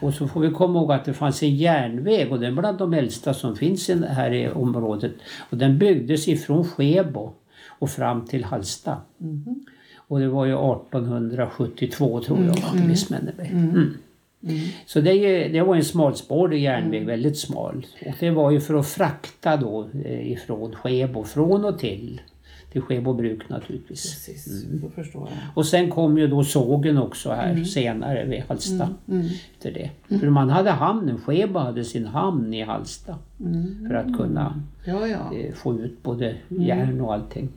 Och 0.01 0.15
så 0.15 0.29
får 0.29 0.41
vi 0.41 0.51
komma 0.51 0.79
ihåg 0.79 0.93
att 0.93 1.05
det 1.05 1.13
fanns 1.15 1.43
en 1.43 1.57
järnväg 1.57 2.33
och 2.33 2.41
den 2.41 2.53
är 2.53 2.61
bland 2.61 2.79
de 2.79 2.95
äldsta 2.95 3.35
som 3.35 3.57
finns 3.57 3.89
här 4.09 4.33
i 4.33 4.49
området. 4.49 5.13
Och 5.51 5.57
den 5.57 5.79
byggdes 5.79 6.29
ifrån 6.29 6.65
Skebo 6.65 7.33
och 7.69 7.91
fram 7.91 8.27
till 8.27 8.45
Hallsta. 8.45 8.97
Och 10.09 10.21
det 10.21 10.29
var 10.29 10.45
ju 10.47 10.53
1872 10.53 12.21
tror 12.21 12.39
jag 12.45 12.49
om 12.73 12.79
jag 12.79 12.89
missminner 12.89 13.35
mig. 13.37 13.51
Mm. 13.53 13.95
Så 14.87 15.01
det, 15.01 15.11
är 15.11 15.15
ju- 15.47 15.53
det 15.53 15.63
var 15.63 15.77
en 15.77 15.85
smalspårig 15.85 16.63
järnväg, 16.63 17.05
väldigt 17.07 17.39
smal. 17.39 17.87
Och 18.07 18.13
det 18.21 18.31
var 18.31 18.51
ju 18.51 18.61
för 18.61 18.75
att 18.75 18.89
frakta 18.89 19.57
då 19.57 19.89
eh, 20.05 20.33
ifrån 20.33 20.75
Skebo, 20.75 21.25
från 21.25 21.65
och 21.65 21.79
till. 21.79 22.21
Till 22.73 22.83
Skebo 22.83 23.15
bruk 23.15 23.49
naturligtvis. 23.49 24.27
Precis, 24.27 24.65
då 24.83 24.89
förstår 24.91 25.23
jag. 25.29 25.39
Och 25.55 25.67
sen 25.67 25.91
kom 25.91 26.19
ju 26.19 26.27
då 26.27 26.45
sågen 26.45 26.99
också 26.99 27.31
här 27.31 27.65
senare 27.65 28.25
vid 28.25 28.43
Hallsta. 28.49 28.89
Efter 29.55 29.73
det. 30.09 30.19
För 30.21 30.31
man 30.31 30.51
hade 30.51 30.71
hamnen, 30.71 31.19
Skebo 31.27 31.59
hade 31.59 31.85
sin 31.85 32.07
hamn 32.07 32.55
i 32.55 32.63
Hallsta. 32.63 33.15
För 33.89 33.95
att 33.95 34.17
kunna 34.17 34.63
Ja, 34.85 35.07
ja. 35.07 35.35
eh, 35.37 35.55
få 35.55 35.75
ut 35.81 36.03
både 36.03 36.35
järn 36.49 37.01
och 37.01 37.15
allting. 37.15 37.49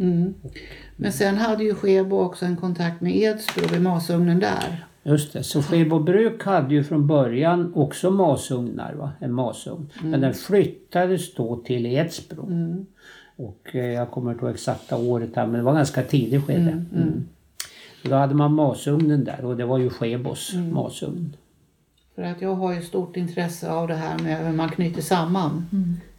Men 0.96 1.12
sen 1.12 1.38
hade 1.38 1.64
ju 1.64 1.74
Skebo 1.76 2.20
också 2.20 2.46
en 2.46 2.58
kontakt 2.58 3.02
med 3.02 3.16
Edsbro 3.16 3.68
vid 3.74 3.82
masugnen 3.82 4.40
där. 4.40 4.86
Just 5.04 5.34
det, 5.34 5.44
så 5.44 5.62
Skebo 5.64 6.00
bruk 6.00 6.44
hade 6.44 6.74
ju 6.76 6.84
från 6.84 7.08
början 7.08 7.74
också 7.76 8.12
masugnar, 8.12 8.94
va? 8.94 9.12
en 9.20 9.34
masugn. 9.34 9.90
Men 10.04 10.22
den 10.22 10.34
flyttades 10.34 11.34
då 11.36 11.56
till 11.56 11.86
Edsbro. 11.86 12.50
Och 13.46 13.76
eh, 13.76 13.86
jag 13.86 14.12
kommer 14.12 14.32
inte 14.32 14.46
ihåg 14.46 14.54
exakta 14.54 14.98
året 14.98 15.36
här, 15.36 15.46
men 15.46 15.56
det 15.56 15.62
var 15.62 15.74
ganska 15.74 16.04
tidigt 16.04 16.46
skede. 16.46 16.86
Mm. 16.96 17.28
Så 18.02 18.10
då 18.10 18.16
hade 18.16 18.36
man 18.36 18.54
masugnen 18.54 19.24
där 19.24 19.46
och 19.46 19.58
det 19.58 19.66
var 19.66 19.78
ju 19.78 19.90
Skebos 19.90 20.54
masugn. 20.72 21.36
För 22.16 22.22
att 22.22 22.42
jag 22.42 22.56
har 22.56 22.74
ju 22.74 22.82
stort 22.82 23.18
intresse 23.18 23.72
av 23.72 23.88
det 23.88 23.96
här 23.96 24.20
med 24.20 24.46
hur 24.46 24.54
man 24.54 24.70
knyter 24.70 25.02
samman. 25.02 25.66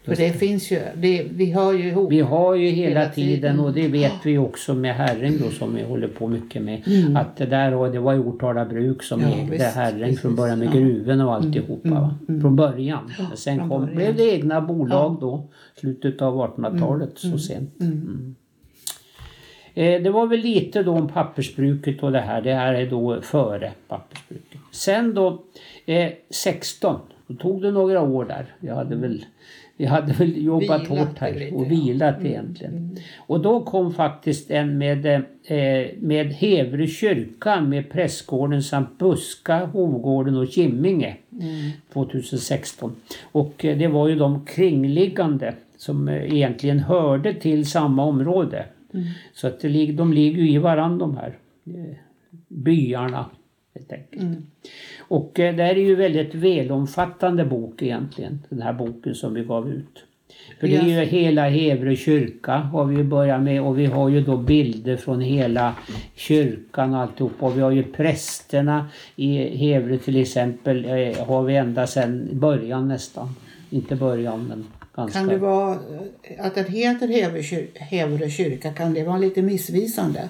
För 0.05 0.17
det 0.17 0.33
finns 0.33 0.71
ju, 0.73 0.81
det, 0.97 1.27
vi 1.31 1.53
hör 1.53 1.73
ju 1.73 1.89
ihop. 1.89 2.13
Vi 2.13 2.21
har 2.21 2.55
ju 2.55 2.69
hela, 2.69 3.01
Hela 3.01 3.11
tiden, 3.13 3.35
tiden. 3.35 3.61
och 3.61 3.73
det 3.73 3.89
vet 3.89 4.13
vi 4.25 4.39
också 4.39 4.75
med 4.75 4.95
Herräng 4.95 5.39
då 5.39 5.51
som 5.51 5.75
vi 5.75 5.83
håller 5.83 6.09
på 6.09 6.29
mycket 6.29 6.63
med. 6.63 6.83
Att 7.17 7.37
det 7.37 7.47
där 7.47 7.75
och 7.75 7.93
det 7.93 7.99
var 7.99 8.13
ju 8.13 8.19
Ortala 8.19 8.65
bruk 8.65 9.03
som 9.03 9.21
Ja, 9.21 9.29
ägde 9.29 9.51
visst, 9.51 9.65
Herräng 9.75 9.99
från 10.17 10.31
precis. 10.33 10.37
början 10.37 10.59
med 10.59 10.69
Ja. 10.69 10.73
Mm. 10.73 10.85
gruven 10.89 11.21
och 11.21 11.35
alltihopa. 11.35 11.89
Va? 11.91 12.15
Från 12.41 12.57
början. 12.57 13.13
Men 13.29 13.37
sen 13.37 13.59
från 13.59 13.69
kom, 13.69 13.81
början. 13.81 13.97
blev 13.97 14.17
det 14.17 14.35
egna 14.35 14.61
bolag 14.61 15.17
då. 15.21 15.49
Slutet 15.81 16.23
av 16.23 16.35
1800-talet 16.57 17.11
så 17.19 17.39
sent. 17.39 17.81
Mm. 17.81 18.35
Eh, 19.75 20.03
Det 20.03 20.11
var 20.11 20.27
väl 20.27 20.41
lite 20.41 20.83
då 20.83 20.93
om 20.93 21.09
pappersbruket 21.09 22.03
och 22.03 22.13
det 22.13 22.21
här. 22.21 22.43
Det 22.43 22.55
här 22.55 22.75
är 22.75 22.91
då 22.91 23.21
före 23.21 23.73
pappersbruket. 23.89 24.61
Sen 24.73 25.15
då 25.15 25.43
eh, 25.87 26.11
16, 26.31 27.01
då 27.27 27.35
tog 27.35 27.63
det 27.63 27.71
några 27.71 28.01
år 28.03 28.25
där. 28.25 28.47
Vi 28.61 28.69
hade 28.69 28.97
väl, 28.97 29.25
vi 29.83 29.89
hade 29.89 30.13
väl 30.13 30.45
jobbat 30.45 30.81
Vilat 30.81 30.89
hårt 30.89 31.19
här 31.19 31.35
lite, 31.35 31.55
och 31.55 31.65
ja. 31.65 31.69
vilat 31.69 32.25
egentligen. 32.25 32.99
Och 33.17 33.41
då 33.41 33.61
kom 33.61 33.93
faktiskt 33.93 34.51
en 34.51 34.79
med, 34.79 35.07
eh, 35.07 35.87
med 35.99 36.27
Hevre 36.33 36.87
kyrka 36.87 37.61
med 37.61 37.91
prästgården 37.91 38.63
samt 38.63 38.99
Buska, 38.99 39.67
Hovgården 39.67 40.37
och 40.37 40.49
Kimminge 40.49 41.17
2016. 41.93 42.93
Och 43.33 43.65
eh, 43.65 43.79
det 43.79 43.89
var 43.89 44.09
ju 44.09 44.17
de 44.17 44.45
kringliggande 44.47 45.55
som 45.77 46.09
eh, 46.09 46.35
egentligen 46.35 46.79
hörde 46.79 47.35
till 47.35 47.67
samma 47.67 48.05
område. 48.05 48.65
Så 49.35 49.47
att 49.47 49.61
det, 49.61 49.93
de 49.93 50.13
ligger 50.13 50.43
ju 50.43 50.51
i 50.51 50.59
varandra 50.59 51.07
de 51.07 51.17
här 51.17 51.39
eh, 51.67 51.97
byarna. 52.49 53.27
Helt 53.75 53.93
enkelt. 53.93 54.39
Och 54.99 55.41
eh, 55.41 55.57
det 55.57 55.63
här 55.63 55.75
är 55.75 55.85
ju 55.85 55.95
väldigt 55.95 56.35
välomfattande 56.35 57.45
bok 57.45 57.83
egentligen, 57.83 58.43
den 58.49 58.63
här 58.63 58.73
boken 58.73 59.15
som 59.15 59.35
vi 59.35 59.45
gav 59.45 59.71
ut. 59.71 60.05
För 60.61 60.69
det 60.69 60.77
är 60.77 60.83
ju 60.83 61.05
hela 61.05 61.49
Hevre 61.49 61.97
kyrka 61.97 62.53
har 62.53 62.85
vi 62.85 62.97
ju 62.97 63.05
börjat 63.05 63.43
med 63.43 63.63
och 63.63 63.79
vi 63.79 63.87
har 63.87 64.09
ju 64.09 64.21
då 64.21 64.37
bilder 64.37 64.97
från 64.97 65.21
hela 65.21 65.75
kyrkan 66.15 66.95
och 66.95 67.01
alltihop. 67.01 67.33
Och 67.39 67.57
vi 67.57 67.61
har 67.61 67.71
ju 67.71 67.83
prästerna 67.83 68.89
i 69.17 69.57
Hevre 69.57 69.99
till 69.99 70.17
exempel 70.17 70.85
eh, 70.85 71.27
har 71.27 71.43
vi 71.43 71.57
ända 71.57 71.87
sedan 71.87 72.29
början 72.33 72.89
nästan. 72.89 73.29
Inte 73.71 73.97
början 73.97 74.47
men 74.49 74.67
ganska. 74.95 75.19
Kan 75.19 75.29
det 75.29 75.39
vara 75.39 75.79
att 76.39 76.55
den 76.55 76.67
heter 76.67 77.09
Hevre 77.91 78.31
kyrka, 78.31 78.73
kan 78.73 78.95
det 78.95 79.05
vara 79.05 79.19
lite 79.19 79.43
missvisande 79.43 80.29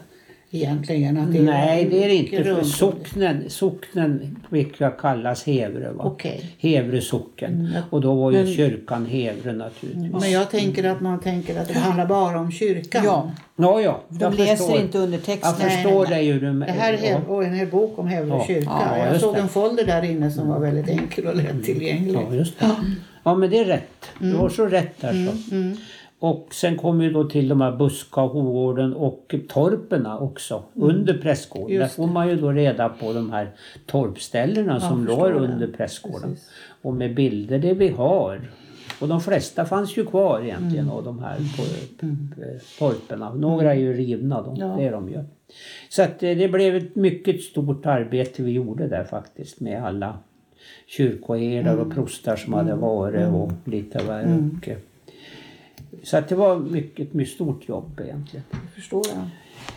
egentligen? 0.54 1.16
Att 1.18 1.32
det 1.32 1.42
Nej 1.42 1.88
det 1.90 2.04
är 2.04 2.08
det 2.08 2.14
inte. 2.14 2.44
För 2.44 2.62
socknen, 2.62 3.44
socknen 3.50 4.36
brukar 4.50 4.90
kallas 4.98 5.44
Hevre. 5.44 5.90
Va? 5.92 6.04
Okej. 6.04 6.56
Hevre 6.58 7.00
socken. 7.00 7.68
Och 7.90 8.00
då 8.00 8.14
var 8.14 8.32
ju 8.32 8.54
kyrkan 8.56 9.06
Hevre 9.06 9.52
naturligtvis. 9.52 10.12
Men 10.20 10.30
jag 10.30 10.50
tänker 10.50 10.84
att 10.84 11.00
man 11.00 11.20
tänker 11.20 11.60
att 11.60 11.68
det 11.68 11.78
handlar 11.78 12.06
bara 12.06 12.38
om 12.40 12.52
kyrkan. 12.52 13.02
Ja, 13.04 13.30
Ja, 13.56 13.80
ja. 13.80 14.00
de 14.08 14.18
jag 14.24 14.34
läser 14.38 14.56
förstår. 14.56 14.80
inte 14.80 14.98
undertexten. 14.98 15.54
Jag 15.60 15.72
förstår 15.72 16.06
dig 16.06 16.24
ju. 16.26 16.40
Du, 16.40 16.52
Det 16.52 16.64
här 16.72 16.92
är 16.92 17.42
en 17.44 17.54
hel 17.54 17.68
bok 17.68 17.98
om 17.98 18.06
Hevre 18.06 18.28
Ja. 18.28 18.44
kyrka. 18.46 18.70
Ja, 18.98 19.06
jag 19.06 19.20
såg 19.20 19.34
det. 19.34 19.40
en 19.40 19.48
folder 19.48 19.84
där 19.86 20.02
inne 20.02 20.30
som 20.30 20.48
var 20.48 20.58
väldigt 20.58 20.88
enkel 20.88 21.26
och 21.26 21.36
lättillgänglig. 21.36 22.14
Ja, 22.14 22.34
just 22.34 22.58
det. 22.60 22.70
Ja, 23.24 23.34
men 23.34 23.50
det 23.50 23.58
är 23.58 23.64
rätt. 23.64 24.06
Du 24.18 24.34
har 24.34 24.48
så 24.48 24.66
rätt 24.66 25.00
där 25.00 25.12
så. 25.12 25.54
Mm. 25.54 25.76
Och 26.22 26.48
sen 26.54 26.76
kommer 26.76 27.04
ju 27.04 27.10
då 27.12 27.24
till 27.24 27.48
de 27.48 27.60
här 27.60 27.72
Buska, 27.76 28.20
Hovgården 28.20 28.94
och 28.94 29.34
torperna 29.48 30.18
också. 30.18 30.62
Under 30.74 31.18
prästgården. 31.18 31.68
Där 31.68 31.76
Mm. 31.76 31.88
Får 31.88 32.06
man 32.06 32.28
ju 32.28 32.36
då 32.36 32.50
reda 32.52 32.88
på 32.88 33.12
de 33.12 33.30
här 33.32 33.50
torpställena 33.86 34.80
som 34.80 35.06
förstår 35.06 35.30
låg 35.32 35.42
under 35.42 35.66
prästgården. 35.66 36.30
Precis. 36.30 36.50
Och 36.82 36.94
med 36.94 37.14
bilder 37.14 37.58
det 37.58 37.74
vi 37.74 37.88
har. 37.88 38.40
Och 39.00 39.08
de 39.08 39.20
flesta 39.20 39.64
fanns 39.64 39.96
ju 39.98 40.06
kvar 40.06 40.40
egentligen 40.44 40.84
Mm. 40.84 40.96
av 40.96 41.04
de 41.04 41.18
här 41.18 41.36
på, 41.36 41.62
eh, 42.42 42.48
torperna. 42.78 43.34
Några 43.34 43.74
är 43.74 43.78
ju 43.78 43.92
rivna 43.92 44.42
då, 44.42 44.54
Ja. 44.58 44.66
det 44.78 44.84
är 44.84 44.92
de 44.92 45.08
ju. 45.08 45.18
Så 45.88 46.02
att 46.02 46.22
eh, 46.22 46.36
det 46.36 46.48
blev 46.48 46.76
ett 46.76 46.96
mycket 46.96 47.40
stort 47.42 47.86
arbete 47.86 48.42
vi 48.42 48.52
gjorde 48.52 48.88
där 48.88 49.04
faktiskt 49.04 49.60
med 49.60 49.84
alla 49.84 50.18
kyrkoherdar 50.86 51.72
Mm. 51.72 51.86
och 51.86 51.94
prostar 51.94 52.36
som 52.36 52.52
hade 52.52 52.74
varit 52.74 53.28
och 53.28 53.52
lite 53.64 53.98
värre. 54.04 54.50
Och, 54.58 54.68
eh, 54.68 54.76
så 56.02 56.16
att 56.16 56.28
det 56.28 56.34
var 56.34 56.58
mycket, 56.58 57.06
ett 57.08 57.14
mycket 57.14 57.34
stort 57.34 57.68
jobb 57.68 58.00
egentligen. 58.04 58.44
Det 58.50 58.80
förstår 58.80 59.02
jag. 59.14 59.28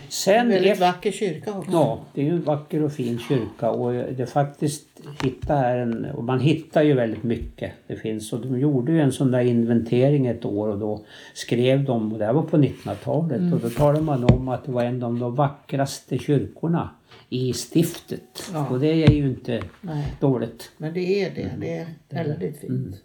Sen 0.10 0.50
Väldigt 0.50 0.72
efter- 0.72 0.86
vacker 0.86 1.12
kyrka 1.12 1.58
också. 1.58 1.72
Ja, 1.72 2.00
det 2.14 2.28
är 2.28 2.32
en 2.32 2.42
vacker 2.44 2.84
och 2.84 2.92
fin 2.92 3.20
kyrka 3.20 3.70
och 3.72 3.94
det 3.94 4.26
faktiskt 4.26 4.88
hitta 5.24 5.56
här 5.56 5.78
en, 5.78 6.06
och 6.06 6.24
man 6.24 6.40
hittar 6.40 6.84
ju 6.84 6.94
väldigt 6.94 7.24
mycket. 7.24 7.72
Det 7.88 7.96
finns 7.96 8.34
och 8.34 8.40
de 8.42 8.60
gjorde 8.60 8.92
ju 8.92 9.02
en 9.02 9.12
sån 9.12 9.32
där 9.32 9.40
inventering 9.40 10.28
ett 10.28 10.46
år 10.46 10.68
och 10.68 10.80
då 10.80 11.06
skrev 11.34 11.84
de, 11.84 12.14
och 12.14 12.20
det 12.20 12.26
här 12.26 12.34
var 12.34 12.42
på 12.42 12.58
1900-talet 12.58 13.54
och 13.54 13.60
då 13.60 13.70
talade 13.70 14.02
man 14.02 14.24
om 14.24 14.48
att 14.48 14.66
det 14.66 14.72
var 14.72 14.84
en 14.84 15.04
av 15.04 15.20
de 15.20 15.36
vackraste 15.36 16.18
kyrkorna 16.18 16.90
i 17.30 17.54
stiftet. 17.54 18.50
Ja. 18.54 18.68
Och 18.70 18.80
det 18.80 19.04
är 19.04 19.12
ju 19.12 19.26
inte 19.30 19.62
Nej, 19.82 20.06
dåligt. 20.20 20.72
men 20.78 20.94
det 20.94 21.24
är 21.24 21.30
det. 21.36 21.52
Det 21.60 21.78
är 22.10 22.24
väldigt 22.24 22.60
fint. 22.60 22.96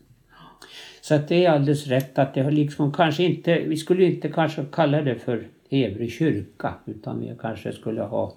Så 1.10 1.14
att 1.14 1.28
det 1.28 1.44
är 1.44 1.50
alldeles 1.50 1.86
rätt 1.86 2.18
att 2.18 2.34
det 2.34 2.42
har 2.42 2.50
liksom 2.50 2.92
kanske 2.92 3.22
inte, 3.22 3.60
vi 3.60 3.76
skulle 3.76 4.04
inte 4.04 4.28
kanske 4.28 4.64
kalla 4.72 5.02
det 5.02 5.14
för 5.14 5.48
Hevre 5.70 6.08
kyrka 6.08 6.74
utan 6.86 7.20
vi 7.20 7.32
kanske 7.40 7.72
skulle 7.72 8.02
ha, 8.02 8.32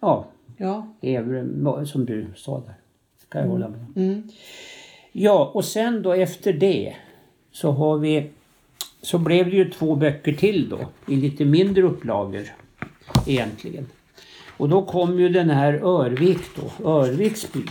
ja, 0.00 0.26
Ja. 0.56 0.88
Hevre, 1.02 1.86
som 1.86 2.06
du 2.06 2.26
sa 2.36 2.60
där. 2.66 2.74
Kan 3.28 3.40
jag 3.40 3.48
hålla 3.48 3.68
med. 3.68 3.86
Mm. 3.96 4.22
Ja, 5.12 5.50
och 5.54 5.64
sen 5.64 6.02
då 6.02 6.12
efter 6.12 6.52
det 6.52 6.94
så 7.52 7.70
har 7.70 7.98
vi 7.98 8.30
så 9.02 9.18
blev 9.18 9.50
det 9.50 9.56
ju 9.56 9.70
två 9.70 9.94
böcker 9.94 10.32
till 10.32 10.68
då 10.68 10.78
i 11.08 11.16
lite 11.16 11.44
mindre 11.44 11.82
upplagor 11.82 12.42
egentligen. 13.26 13.86
Och 14.56 14.68
då 14.68 14.82
kom 14.82 15.20
ju 15.20 15.28
den 15.28 15.50
här 15.50 15.72
Örvik 15.72 16.40
då, 16.56 16.90
Örviks 16.90 17.52
by. 17.52 17.64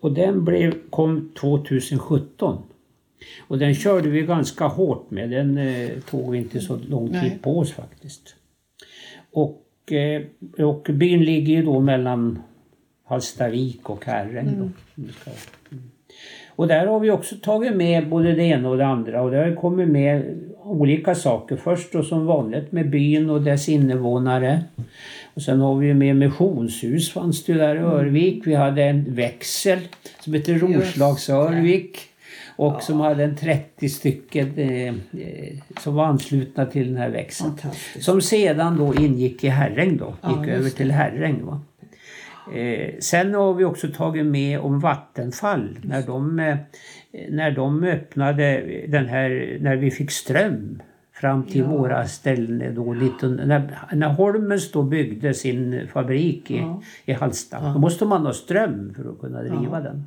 Och 0.00 0.12
den 0.12 0.44
blev, 0.44 0.74
kom 0.90 1.30
2017. 1.40 2.62
Och 3.48 3.58
den 3.58 3.74
körde 3.74 4.08
vi 4.08 4.22
ganska 4.22 4.64
hårt 4.64 5.10
med. 5.10 5.30
Den 5.30 5.58
eh, 5.58 5.90
tog 6.10 6.36
inte 6.36 6.60
så 6.60 6.78
lång 6.88 7.08
tid 7.08 7.22
Nej. 7.22 7.38
på 7.42 7.58
oss 7.58 7.72
faktiskt. 7.72 8.34
Och, 9.32 9.92
eh, 9.92 10.22
och 10.58 10.86
byn 10.90 11.24
ligger 11.24 11.54
ju 11.54 11.62
då 11.62 11.80
mellan 11.80 12.42
Hallstavik 13.04 13.90
och 13.90 14.04
Herräng. 14.04 14.72
Ska- 14.94 15.30
mm. 15.70 15.90
Och 16.56 16.68
där 16.68 16.86
har 16.86 17.00
vi 17.00 17.10
också 17.10 17.36
tagit 17.36 17.76
med 17.76 18.08
både 18.08 18.34
det 18.34 18.42
ena 18.42 18.68
och 18.68 18.76
det 18.76 18.86
andra 18.86 19.22
och 19.22 19.30
det 19.30 19.36
har 19.36 19.54
kommit 19.54 19.88
med 19.88 20.40
olika 20.62 21.14
saker. 21.14 21.56
Först 21.56 21.92
då 21.92 22.02
som 22.02 22.26
vanligt 22.26 22.72
med 22.72 22.90
byn 22.90 23.30
och 23.30 23.42
dess 23.42 23.68
invånare. 23.68 24.64
Och 25.34 25.42
sen 25.42 25.60
har 25.60 25.74
vi 25.76 25.94
med 25.94 26.16
missionshus 26.16 27.12
fanns 27.12 27.44
det 27.44 27.54
där 27.54 27.76
i 27.76 27.78
Örvik. 27.78 28.46
Vi 28.46 28.54
hade 28.54 28.82
en 28.82 29.14
växel 29.14 29.78
som 30.20 30.34
heter 30.34 30.54
Roslags-Örvik. 30.54 31.96
Och 32.56 32.82
som 32.82 33.00
hade 33.00 33.24
en 33.24 33.36
30 33.36 33.88
stycken 33.88 34.58
eh, 34.58 34.88
eh, 34.88 35.54
som 35.80 35.94
var 35.94 36.04
anslutna 36.04 36.66
till 36.66 36.86
den 36.86 36.96
här 36.96 37.10
växeln. 37.10 37.52
Som 38.00 38.20
sedan 38.20 38.76
då 38.76 38.94
ingick 38.94 39.44
i 39.44 39.48
Herräng 39.48 39.96
då. 39.96 40.14
Ja, 40.20 40.38
Gick 40.38 40.48
över 40.48 40.70
till 40.70 40.90
Herräng. 40.90 41.44
Va? 41.44 41.60
Eh, 42.52 42.94
sen 42.98 43.34
har 43.34 43.54
vi 43.54 43.64
också 43.64 43.88
tagit 43.88 44.26
med 44.26 44.60
om 44.60 44.80
Vattenfall. 44.80 45.78
När 45.82 46.02
de, 46.02 46.38
eh, 46.38 46.56
när 47.28 47.50
de 47.50 47.84
öppnade 47.84 48.62
den 48.88 49.06
här, 49.06 49.58
när 49.60 49.76
vi 49.76 49.90
fick 49.90 50.10
ström 50.10 50.82
fram 51.14 51.42
till 51.42 51.60
Ja. 51.60 51.66
våra 51.66 52.06
ställen 52.06 52.74
då 52.74 52.92
19, 52.94 53.34
när, 53.36 53.78
när 53.92 54.08
Holmens 54.08 54.72
då 54.72 54.82
byggde 54.82 55.34
sin 55.34 55.88
fabrik 55.92 56.50
i, 56.50 56.56
Ja. 56.58 56.82
i 57.04 57.12
Hallsta. 57.12 57.58
Ja. 57.62 57.68
Då 57.72 57.78
måste 57.78 58.04
man 58.04 58.26
ha 58.26 58.32
ström 58.32 58.94
för 58.96 59.10
att 59.10 59.20
kunna 59.20 59.42
driva 59.42 59.80
den. 59.80 60.04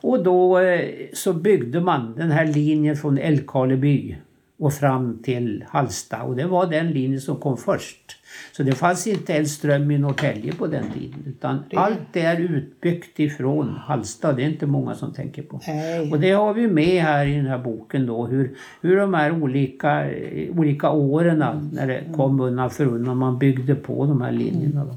Och 0.00 0.22
då 0.24 0.58
eh, 0.58 0.80
så 1.12 1.32
byggde 1.32 1.80
man 1.80 2.14
den 2.16 2.30
här 2.30 2.46
linjen 2.46 2.96
från 2.96 3.18
Älvkarleby 3.18 4.16
och 4.60 4.72
fram 4.72 5.18
till 5.22 5.64
Hallsta 5.68 6.22
och 6.22 6.36
det 6.36 6.46
var 6.46 6.66
den 6.66 6.90
linjen 6.90 7.20
som 7.20 7.36
kom 7.36 7.56
först. 7.56 8.16
Så 8.52 8.62
det 8.62 8.72
fanns 8.72 9.06
inte 9.06 9.32
ens 9.32 9.52
ström 9.52 9.90
i 9.90 9.98
Norrtälje 9.98 10.52
på 10.52 10.66
den 10.66 10.84
tiden 10.94 11.24
utan 11.26 11.58
Det- 11.70 11.76
allt 11.76 12.16
är 12.16 12.40
utbyggt 12.40 13.18
ifrån 13.18 13.68
Hallsta. 13.86 14.32
Det 14.32 14.42
är 14.42 14.46
inte 14.48 14.66
många 14.66 14.94
som 14.94 15.12
tänker 15.12 15.42
på. 15.42 15.60
Nej. 15.66 16.10
Och 16.12 16.20
det 16.20 16.30
har 16.30 16.54
vi 16.54 16.68
med 16.68 17.02
här 17.02 17.26
i 17.26 17.34
den 17.36 17.46
här 17.46 17.58
boken 17.58 18.06
då 18.06 18.26
hur, 18.26 18.50
hur 18.82 18.96
de 18.96 19.14
här 19.14 19.42
olika, 19.42 20.10
eh, 20.10 20.58
olika 20.58 20.90
åren 20.90 21.44
när 21.72 21.86
det 21.86 22.02
kom 22.16 22.40
undan 22.40 22.70
för 22.70 22.86
undan 22.86 23.16
man 23.16 23.38
byggde 23.38 23.74
på 23.74 24.06
de 24.06 24.20
här 24.22 24.32
linjerna. 24.32 24.84
Då. 24.84 24.94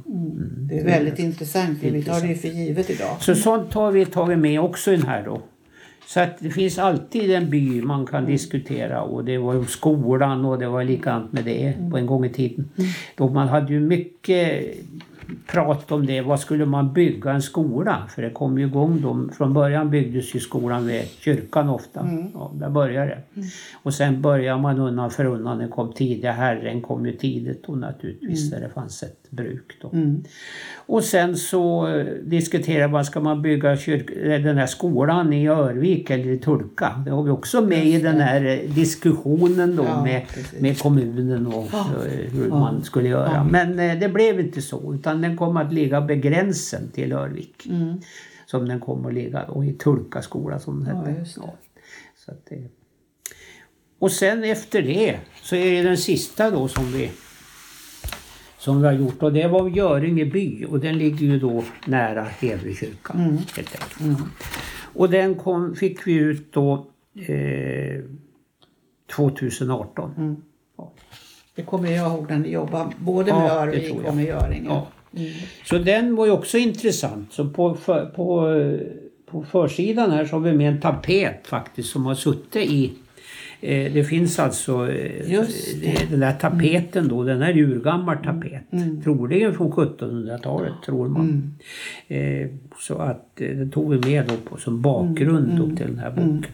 Det 0.70 0.80
är 0.80 0.86
väldigt 0.86 1.20
intressant 1.20 1.80
för 1.80 1.90
vi 1.92 2.04
tar 2.04 2.22
det 2.22 2.28
ju 2.28 2.36
för 2.36 2.48
givet 2.48 2.90
idag. 2.90 3.16
Så 3.20 3.36
sånt 3.36 3.74
har 3.74 3.92
vi 3.92 4.06
tagit 4.06 4.40
med 4.40 4.60
också 4.62 4.92
i 4.94 4.96
den 4.98 5.08
här 5.08 5.24
då. 5.26 5.42
Så 6.14 6.20
att 6.20 6.40
det 6.40 6.50
finns 6.50 6.80
alltid 6.80 7.32
en 7.32 7.50
by 7.50 7.82
man 7.82 8.06
kan 8.06 8.26
diskutera 8.26 9.02
och 9.02 9.26
det 9.26 9.38
var 9.38 9.54
ju 9.54 9.66
skolan 9.66 10.46
och 10.46 10.60
det 10.60 10.68
var 10.68 10.84
likadant 10.84 11.34
med 11.34 11.46
det 11.46 11.74
på 11.92 11.98
en 11.98 12.06
gång 12.06 12.26
i 12.26 12.30
tiden. 12.30 12.70
Då 13.18 13.30
man 13.30 13.48
hade 13.48 13.74
ju 13.74 13.80
mycket 13.80 14.76
prat 15.48 15.92
om 15.92 16.06
det. 16.06 16.22
Vad 16.22 16.40
skulle 16.40 16.66
man 16.66 16.94
bygga 16.94 17.32
en 17.32 17.42
skola? 17.42 18.08
För 18.10 18.22
det 18.22 18.30
kom 18.30 18.60
ju 18.60 18.66
igång 18.66 19.02
då. 19.02 19.34
Från 19.38 19.54
början 19.54 19.90
byggdes 19.90 20.36
ju 20.36 20.40
skolan 20.40 20.88
vid 20.88 21.08
kyrkan 21.20 21.70
ofta. 21.70 22.08
Ja, 22.34 22.52
där 22.56 22.70
började 22.70 23.08
det. 23.08 23.42
Och 23.84 23.94
sen 23.94 24.22
började 24.22 24.62
man 24.62 24.80
undan 24.80 25.12
för 25.12 25.26
undan. 25.26 25.58
Den 25.58 25.70
kom 25.70 25.94
tidiga 25.94 26.32
Herren 26.32 26.82
kom 26.82 27.06
ju 27.06 27.12
tidigt 27.12 27.64
då 27.68 27.76
naturligtvis 27.76 28.52
där 28.52 28.62
det 28.62 28.70
fanns 28.70 29.04
ett 29.04 29.23
bruk. 29.36 29.78
Mm. 29.94 30.24
Och 30.76 31.04
sen 31.04 31.38
så 31.38 31.88
eh, 31.88 32.06
diskuterar 32.06 32.88
man, 32.88 33.06
ska 33.06 33.20
man 33.20 33.42
bygga 33.42 33.78
kyrk, 33.78 34.10
eh, 34.10 34.42
den 34.42 34.58
här 34.58 34.66
skolan 34.68 35.34
i 35.34 35.48
Örvik 35.48 36.10
eller 36.10 36.28
i 36.32 36.38
Tulka? 36.38 37.02
Det 37.06 37.12
har 37.12 37.24
vi 37.24 37.30
också 37.32 37.62
med 37.62 37.86
i 37.86 38.00
den 38.00 38.22
här 38.22 38.46
eh, 38.46 38.70
diskussionen 38.76 39.76
då 39.76 39.84
Ja, 39.84 40.04
med, 40.04 40.22
precis. 40.28 40.62
med 40.62 40.80
kommunen 40.80 41.48
och 41.48 41.68
Ja. 41.72 41.86
hur 42.32 42.48
Ja. 42.50 42.60
man 42.60 42.84
skulle 42.84 43.10
göra. 43.10 43.44
Men 43.44 44.00
det 44.00 44.10
blev 44.14 44.40
inte 44.40 44.62
så 44.62 44.94
utan 44.94 45.22
den 45.22 45.38
kom 45.38 45.58
att 45.58 45.74
ligga 45.74 46.00
vid 46.00 46.22
gränsen 46.22 46.92
till 46.94 47.12
Örvik. 47.14 47.66
Mm. 47.70 48.02
Som 48.46 48.68
den 48.68 48.80
kom 48.80 49.06
att 49.06 49.14
ligga 49.14 49.46
då 49.54 49.64
i 49.64 49.74
Tulka 49.74 50.22
skola 50.22 50.60
som 50.60 50.84
den 50.84 50.96
hette. 50.98 51.26
Så 51.26 52.32
att 52.32 52.46
det... 52.50 52.68
Och 54.00 54.12
sen 54.12 54.44
efter 54.44 54.82
det 54.82 55.18
så 55.42 55.56
är 55.56 55.72
det 55.72 55.82
den 55.90 55.98
sista 55.98 56.52
då 56.52 56.68
som 56.68 56.92
vi 56.92 57.12
som 58.64 58.82
vi 58.82 58.88
har 58.88 58.94
gjort 58.94 59.24
och 59.24 59.34
det 59.34 59.48
var 59.48 59.70
Göringe 59.70 60.26
by 60.26 60.66
och 60.66 60.80
den 60.80 60.98
ligger 60.98 61.26
ju 61.26 61.40
då 61.40 61.64
nära 61.86 62.24
Hevre 62.24 62.74
kyrka. 62.74 63.14
Mm. 63.14 63.38
Helt 63.38 63.58
enkelt. 63.58 64.00
Mm. 64.00 64.16
Och 64.94 65.10
den 65.10 65.36
kom, 65.36 65.76
fick 65.76 66.08
vi 66.08 66.14
ut 66.14 66.54
då 66.54 66.86
eh, 67.28 68.04
2018. 69.16 70.14
Mm. 70.18 70.36
Det 71.56 71.62
kommer 71.62 71.92
jag 71.92 72.12
ihåg 72.12 72.30
när 72.30 72.38
ni 72.38 72.52
jobbade 72.52 72.92
både 72.98 73.30
Ja, 73.30 73.40
med 73.40 73.48
det 73.48 73.54
Örvik 73.54 74.08
och 74.08 74.16
med 74.16 74.26
Göringe. 74.26 74.70
Ja. 74.70 74.88
Mm. 75.16 75.32
Så 75.66 75.78
den 75.78 76.16
var 76.16 76.26
ju 76.26 76.32
också 76.32 76.58
intressant. 76.58 77.34
Så 77.34 77.50
på, 77.50 77.78
på, 78.16 78.50
eh, 78.50 78.80
på 79.26 79.44
försidan 79.44 80.12
här 80.12 80.26
så 80.26 80.36
har 80.36 80.40
vi 80.40 80.54
med 80.54 80.74
en 80.74 80.82
tapet 80.82 81.48
faktiskt 81.48 81.90
som 81.90 82.06
har 82.06 82.16
suttit 82.16 82.72
i 82.72 82.94
det 83.66 84.08
finns 84.08 84.40
alltså 84.40 84.92
eh, 84.92 85.34
eh, 85.34 86.10
den 86.10 86.20
där 86.20 86.34
tapeten 86.34 87.08
då, 87.08 87.24
den 87.24 87.42
är 87.42 87.58
urgammal 87.58 88.18
tapet. 88.18 88.74
Mm. 88.74 89.02
Troligen 89.02 89.54
från 89.54 89.72
1700-talet 89.72 90.74
tror 90.86 91.08
man. 91.08 91.56
Mm. 92.10 92.44
Eh, 92.44 92.50
så 92.80 92.98
att 92.98 93.42
eh, 93.42 93.50
den 93.50 93.72
tog 93.72 93.94
vi 93.94 94.10
med 94.12 94.28
då 94.28 94.50
på, 94.50 94.58
som 94.58 94.82
bakgrund 94.82 95.52
Mm, 95.52 95.70
då 95.70 95.76
till 95.76 95.88
den 95.88 96.00
här 96.00 96.10
boken. 96.10 96.46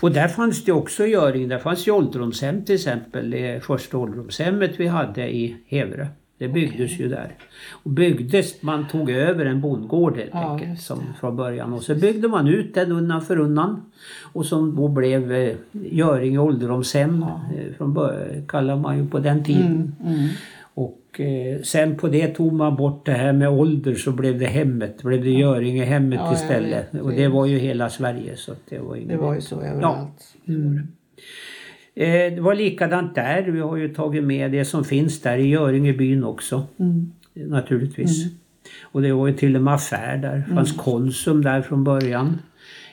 Och 0.00 0.12
där 0.12 0.28
fanns 0.28 0.64
det 0.64 0.72
också 0.72 1.06
Göring, 1.06 1.48
där 1.48 1.58
fanns 1.58 1.88
ju 1.88 1.92
ålderdomshem 1.92 2.64
till 2.64 2.74
exempel. 2.74 3.30
Det 3.30 3.64
första 3.64 3.98
ålderdomshemmet 3.98 4.70
vi 4.76 4.86
hade 4.86 5.34
i 5.34 5.56
Hevre. 5.66 6.08
Det 6.38 6.48
byggdes 6.48 7.00
ju 7.00 7.08
där. 7.08 7.32
Och 7.70 7.90
byggdes, 7.90 8.62
man 8.62 8.88
tog 8.88 9.10
över 9.10 9.46
en 9.46 9.60
bondgård 9.60 10.16
helt 10.16 10.30
Ja, 10.32 10.52
enkelt 10.52 10.80
som 10.80 10.98
från 11.20 11.36
början. 11.36 11.72
Och 11.72 11.82
så 11.82 11.94
byggde 11.94 12.28
man 12.28 12.48
ut 12.48 12.74
den 12.74 12.92
undan 12.92 13.22
för 13.22 13.38
undan. 13.38 13.82
Och 14.32 14.46
som 14.46 14.76
då 14.76 14.88
blev 14.88 15.32
eh, 15.32 15.54
Göringe 15.72 16.38
ålderdomshem. 16.38 17.22
Eh, 17.22 17.72
från 17.78 17.94
början 17.94 18.46
kallar 18.46 18.76
man 18.76 18.98
ju 18.98 19.06
på 19.08 19.18
den 19.18 19.44
tiden. 19.44 19.92
Mm. 20.04 20.14
Mm. 20.14 20.28
Och 20.74 21.20
eh, 21.20 21.60
sen 21.62 21.96
på 21.96 22.08
det 22.08 22.28
tog 22.28 22.52
man 22.52 22.76
bort 22.76 23.06
det 23.06 23.12
här 23.12 23.32
med 23.32 23.48
ålder 23.48 23.94
så 23.94 24.12
blev 24.12 24.38
det 24.38 24.46
hemmet. 24.46 25.02
Blev 25.02 25.22
det 25.24 25.30
Göringehemmet 25.30 26.20
Ja, 26.22 26.32
istället. 26.34 26.94
vet. 26.94 27.02
Och 27.02 27.10
det 27.10 27.28
var 27.28 27.46
ju 27.46 27.58
hela 27.58 27.90
Sverige 27.90 28.36
så 28.36 28.52
det 28.68 28.78
var 28.78 28.96
inget 28.96 29.08
Det 29.08 29.16
var 29.16 29.34
ju 29.34 29.40
så 29.40 29.60
överallt. 29.60 30.34
Mm. 30.46 30.88
Eh, 31.96 32.34
det 32.34 32.40
var 32.40 32.54
likadant 32.54 33.14
där. 33.14 33.42
Vi 33.42 33.60
har 33.60 33.76
ju 33.76 33.88
tagit 33.88 34.24
med 34.24 34.52
det 34.52 34.64
som 34.64 34.84
finns 34.84 35.20
där 35.20 35.38
i 35.38 35.46
Göringebyn 35.46 36.24
också. 36.24 36.66
Mm. 36.78 37.12
Naturligtvis. 37.34 38.26
Och 38.82 39.02
det 39.02 39.12
var 39.12 39.26
ju 39.26 39.34
till 39.34 39.56
och 39.56 39.62
med 39.62 39.74
affär 39.74 40.16
där. 40.16 40.44
Det 40.48 40.54
fanns 40.54 40.72
Konsum 40.72 41.42
där 41.42 41.62
från 41.62 41.84
början. 41.84 42.38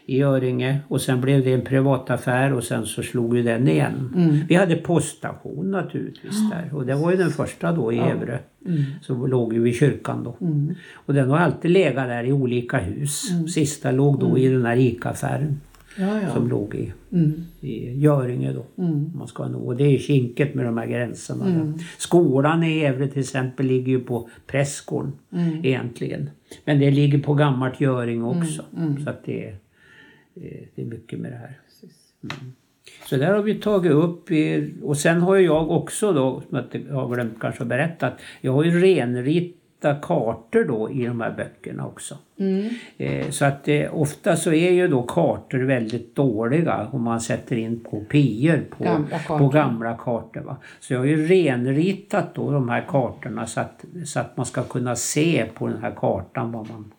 I 0.05 0.17
Göringe. 0.17 0.79
Och 0.87 1.01
sen 1.01 1.21
blev 1.21 1.43
det 1.43 1.53
en 1.53 1.61
privataffär 1.61 2.53
och 2.53 2.63
sen 2.63 2.85
så 2.85 3.03
slog 3.03 3.37
ju 3.37 3.43
den 3.43 3.67
igen. 3.67 4.13
Mm. 4.15 4.37
Vi 4.49 4.55
hade 4.55 4.75
poststation 4.75 5.71
naturligtvis 5.71 6.49
där. 6.49 6.75
Och 6.75 6.85
det 6.85 6.95
var 6.95 7.11
ju 7.11 7.17
den 7.17 7.29
första 7.29 7.71
då 7.71 7.93
i 7.93 7.97
Evre. 7.97 8.39
Mm. 8.65 8.83
Så 9.01 9.27
låg 9.27 9.53
ju 9.53 9.61
vid 9.61 9.75
kyrkan 9.75 10.23
då. 10.23 10.45
Mm. 10.45 10.75
Och 10.93 11.13
den 11.13 11.29
har 11.29 11.37
alltid 11.37 11.71
legat 11.71 12.07
där 12.07 12.23
i 12.23 12.31
olika 12.31 12.77
hus. 12.77 13.29
Sista 13.53 13.91
låg 13.91 14.19
då 14.19 14.37
i 14.37 14.47
den 14.47 14.65
här 14.65 14.77
ICA-affären. 14.77 15.59
Ja, 15.97 16.21
ja. 16.21 16.33
Som 16.33 16.49
låg 16.49 16.75
i 16.75 16.93
Mm. 17.11 17.43
i 17.61 17.99
Göringe 17.99 18.53
då. 18.53 18.83
Mm. 18.83 19.11
Man 19.15 19.27
ska 19.27 19.47
nå. 19.47 19.59
Och 19.59 19.75
det 19.75 19.83
är 19.83 19.97
kinket 19.99 20.53
med 20.55 20.65
de 20.65 20.77
här 20.77 20.87
gränserna. 20.87 21.45
Mm. 21.45 21.73
Skolan 21.97 22.63
i 22.63 22.79
Gävle 22.79 23.07
till 23.07 23.19
exempel 23.19 23.65
ligger 23.65 23.91
ju 23.91 23.99
på 23.99 24.29
Prästgården 24.47 25.11
Mm. 25.33 25.65
egentligen. 25.65 26.29
Men 26.65 26.79
det 26.79 26.91
ligger 26.91 27.19
på 27.19 27.33
gammalt 27.33 27.81
Göring 27.81 28.23
också. 28.23 28.63
mm. 28.77 29.03
Så 29.03 29.09
att 29.09 29.25
det 29.25 29.47
är, 29.47 29.55
det 30.75 30.81
är 30.81 30.85
mycket 30.85 31.19
med 31.19 31.31
det 31.31 31.37
här. 31.37 31.59
Mm. 32.23 32.53
Så 33.09 33.17
där 33.17 33.33
har 33.33 33.41
vi 33.43 33.55
tagit 33.55 33.91
upp. 33.91 34.29
Och 34.83 34.97
sen 34.97 35.21
har 35.21 35.35
jag 35.37 35.71
också 35.71 36.13
då, 36.13 36.41
som 36.49 36.63
jag 36.89 36.95
har 36.95 37.15
glömt 37.15 37.39
kanske 37.39 37.63
att 37.63 37.69
berätta, 37.69 38.11
jag 38.41 38.53
har 38.53 38.63
ju 38.63 38.81
renritat 39.81 40.01
kartor 40.01 40.63
då 40.63 40.91
i 40.91 41.05
de 41.05 41.21
här 41.21 41.31
böckerna 41.31 41.85
också. 41.87 42.17
Mm. 42.39 42.69
Eh, 42.97 43.29
Så 43.29 43.45
att 43.45 43.67
eh, 43.67 44.01
ofta 44.01 44.35
så 44.35 44.53
är 44.53 44.71
ju 44.71 44.87
då 44.87 45.03
kartor 45.03 45.59
väldigt 45.59 46.15
dåliga 46.15 46.87
om 46.91 47.03
man 47.03 47.21
sätter 47.21 47.55
in 47.55 47.79
kopior 47.79 48.63
på 48.69 48.83
Gamla 48.83 49.19
kartor. 49.19 49.37
På 49.37 49.47
gamla 49.47 49.97
kartor 49.97 50.41
va? 50.41 50.57
Så 50.79 50.93
jag 50.93 50.99
har 50.99 51.05
ju 51.05 51.27
renritat 51.27 52.35
då 52.35 52.51
de 52.51 52.69
här 52.69 52.85
kartorna 52.87 53.47
så 53.47 53.59
att, 53.59 53.85
så 54.05 54.19
att 54.19 54.37
man 54.37 54.45
ska 54.45 54.63
kunna 54.63 54.95
se 54.95 55.45
på 55.53 55.67
den 55.67 55.81
här 55.81 55.91
kartan 55.95 56.51
vad 56.51 56.69
man 56.69 56.91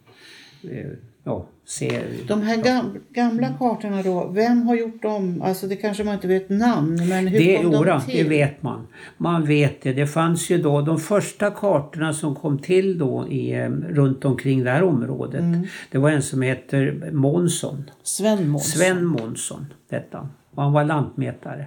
eh, 0.71 0.91
ja, 1.25 1.47
ser. 1.65 2.05
De 2.29 2.43
här 2.43 2.57
gam 2.63 2.99
gamla 3.11 3.49
kartorna 3.59 4.03
då, 4.03 4.29
vem 4.29 4.63
har 4.63 4.75
gjort 4.75 5.03
dem? 5.03 5.43
Alltså 5.43 5.67
det 5.67 5.77
kanske 5.77 6.05
man 6.05 6.15
inte 6.15 6.29
vet 6.29 6.49
namn, 6.49 7.09
men 7.09 7.27
hur 7.27 7.39
Det, 7.39 7.57
kom 7.63 7.73
de 7.87 8.01
till? 8.01 8.17
det 8.17 8.29
vet 8.31 8.63
man. 8.63 8.87
Man 9.17 9.45
vet 9.47 9.83
det. 9.83 9.93
Det 9.93 10.07
fanns 10.07 10.51
ju 10.51 10.59
då 10.59 10.81
de 10.81 10.99
första 10.99 11.51
kartorna 11.51 12.13
som 12.13 12.35
kom 12.35 12.59
till 12.59 12.99
då 12.99 13.29
i, 13.29 13.53
eh, 13.53 13.69
runt 13.71 14.25
omkring 14.25 14.65
det 14.65 14.71
här 14.71 14.83
området. 14.83 15.41
Mm. 15.41 15.67
Det 15.91 15.99
var 15.99 16.11
en 16.11 16.23
som 16.23 16.43
heter 16.43 17.11
Månsson. 17.13 17.91
Sven 18.03 18.49
Månsson. 18.49 18.71
Sven 18.81 19.05
Månsson, 19.05 19.67
detta. 19.89 20.29
Och 20.55 20.63
han 20.63 20.73
var 20.73 20.85
lantmätare. 20.85 21.67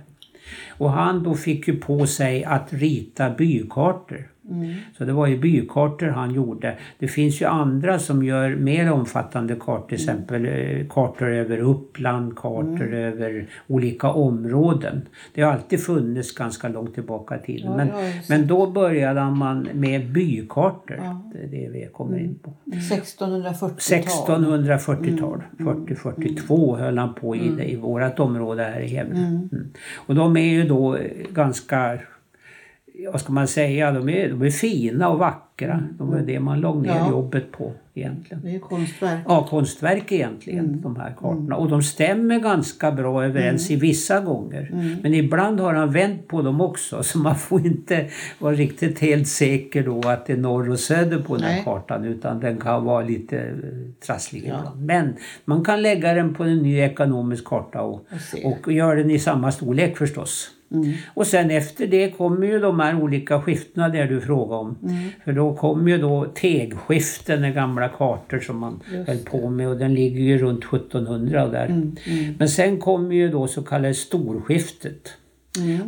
Och 0.77 0.91
han 0.91 1.23
då 1.23 1.33
fick 1.35 1.67
ju 1.67 1.77
på 1.79 2.07
sig 2.07 2.43
att 2.43 2.73
rita 2.73 3.29
bykartor. 3.29 4.27
Mm. 4.49 4.73
Så 4.97 5.05
det 5.05 5.13
var 5.13 5.27
ju 5.27 5.37
bykartor 5.39 6.07
han 6.07 6.33
gjorde. 6.33 6.77
Det 6.99 7.07
finns 7.07 7.41
ju 7.41 7.45
andra 7.45 7.99
som 7.99 8.23
gör 8.23 8.55
mer 8.55 8.91
omfattande 8.91 9.55
kartor, 9.55 9.87
till 9.87 10.09
Mm. 10.09 10.15
exempel 10.19 10.45
eh, 10.45 10.87
kartor 10.87 11.27
över 11.33 11.57
Uppland, 11.57 12.35
kartor 12.37 12.93
över 12.93 13.47
olika 13.67 14.09
områden. 14.09 15.01
Det 15.33 15.41
har 15.41 15.53
alltid 15.53 15.79
funnits 15.83 16.35
ganska 16.35 16.67
långt 16.69 16.93
tillbaka 16.93 17.35
i 17.35 17.45
tiden. 17.45 17.71
Ja, 17.71 17.75
men, 17.77 17.89
men 18.29 18.47
då 18.47 18.67
började 18.71 19.29
man 19.29 19.67
med 19.73 20.11
bykartor. 20.11 20.97
Ja. 20.97 21.03
Mm. 21.05 21.17
Det 21.33 21.39
är 21.43 21.47
det 21.47 21.69
vi 21.73 21.89
kommer 21.93 22.19
in 22.19 22.35
på. 22.43 22.53
1640-tal. 22.65 23.69
1640-tal, 23.79 25.41
Mm. 25.59 25.85
40-42 25.85 26.77
höll 26.77 26.97
han 26.97 27.13
på 27.13 27.35
i, 27.35 27.49
det, 27.57 27.71
i 27.71 27.75
vårat 27.75 28.19
område 28.19 28.63
här 28.63 28.79
i 28.79 28.93
Gävle. 28.93 29.17
Mm. 29.19 29.49
Mm. 29.51 29.67
Och 29.95 30.15
de 30.15 30.37
är 30.37 30.49
ju 30.53 30.63
då 30.67 30.95
eh, 30.95 31.01
ganska, 31.33 31.99
vad 33.11 33.21
ska 33.21 33.33
man 33.33 33.47
säga, 33.47 33.91
de 33.91 34.09
är, 34.09 34.29
de 34.29 34.41
är 34.41 34.49
fina 34.49 35.09
och 35.09 35.19
vackra. 35.19 35.83
De 35.97 36.13
är 36.13 36.21
det 36.21 36.39
man 36.39 36.59
låg 36.59 36.81
ner 36.81 36.89
Ja. 36.95 37.09
jobbet 37.09 37.51
på 37.51 37.71
egentligen. 37.93 38.41
Det 38.43 38.55
är 38.55 38.59
konstverk. 38.59 39.19
Ja, 39.27 39.47
konstverk 39.49 40.11
egentligen, 40.11 40.81
de 40.81 40.95
här 40.95 41.13
kartorna. 41.19 41.55
Och 41.55 41.69
de 41.69 41.83
stämmer 41.83 42.39
ganska 42.39 42.91
bra 42.91 43.23
överens 43.25 43.71
i 43.71 43.75
vissa 43.75 44.19
gånger. 44.19 44.69
Men 45.03 45.13
ibland 45.13 45.59
har 45.59 45.73
han 45.73 45.91
vänt 45.91 46.27
på 46.27 46.41
dem 46.41 46.61
också 46.61 47.03
så 47.03 47.17
man 47.19 47.35
får 47.35 47.65
inte 47.65 48.05
vara 48.39 48.53
riktigt 48.53 48.99
helt 48.99 49.27
säker 49.27 49.83
då 49.83 50.01
att 50.09 50.25
det 50.25 50.33
är 50.33 50.37
norr 50.37 50.69
och 50.69 50.79
söder 50.79 51.19
på 51.19 51.35
den 51.35 51.43
här 51.45 51.63
kartan 51.63 52.05
utan 52.05 52.39
den 52.39 52.57
kan 52.57 52.83
vara 52.83 53.03
lite 53.05 53.37
eh, 53.39 53.53
trasslig 54.05 54.43
Ja. 54.47 54.73
Men 54.77 55.13
man 55.45 55.63
kan 55.63 55.81
lägga 55.81 56.13
den 56.13 56.33
på 56.33 56.43
en 56.43 56.57
ny 56.57 56.79
ekonomisk 56.79 57.45
karta 57.45 57.81
och, 57.81 58.05
och 58.65 58.71
göra 58.73 58.95
den 58.95 59.11
i 59.11 59.19
samma 59.19 59.51
storlek 59.51 59.97
förstås. 59.97 60.51
Och 61.13 61.27
sen 61.27 61.51
efter 61.51 61.87
det 61.87 62.11
kommer 62.17 62.47
ju 62.47 62.59
de 62.59 62.79
här 62.79 63.01
olika 63.03 63.41
skiftena 63.41 63.89
där 63.89 64.05
du 64.05 64.21
frågade 64.21 64.61
om. 64.61 64.75
För 65.25 65.33
då 65.33 65.53
kommer 65.53 65.91
ju 65.91 65.97
då 65.97 66.25
tegskiften, 66.25 67.41
de 67.41 67.51
gamla 67.51 67.89
kartor 67.89 68.39
som 68.39 68.57
man 68.59 68.79
höll 69.07 69.17
på 69.17 69.49
med 69.49 69.67
och 69.67 69.77
den 69.77 69.93
ligger 69.93 70.19
ju 70.21 70.37
runt 70.37 70.63
1700 70.63 71.47
där. 71.47 71.91
Men 72.37 72.49
sen 72.49 72.79
kommer 72.79 73.15
ju 73.15 73.29
då 73.29 73.47
så 73.47 73.63
kallade 73.63 73.93
storskiftet. 73.93 75.09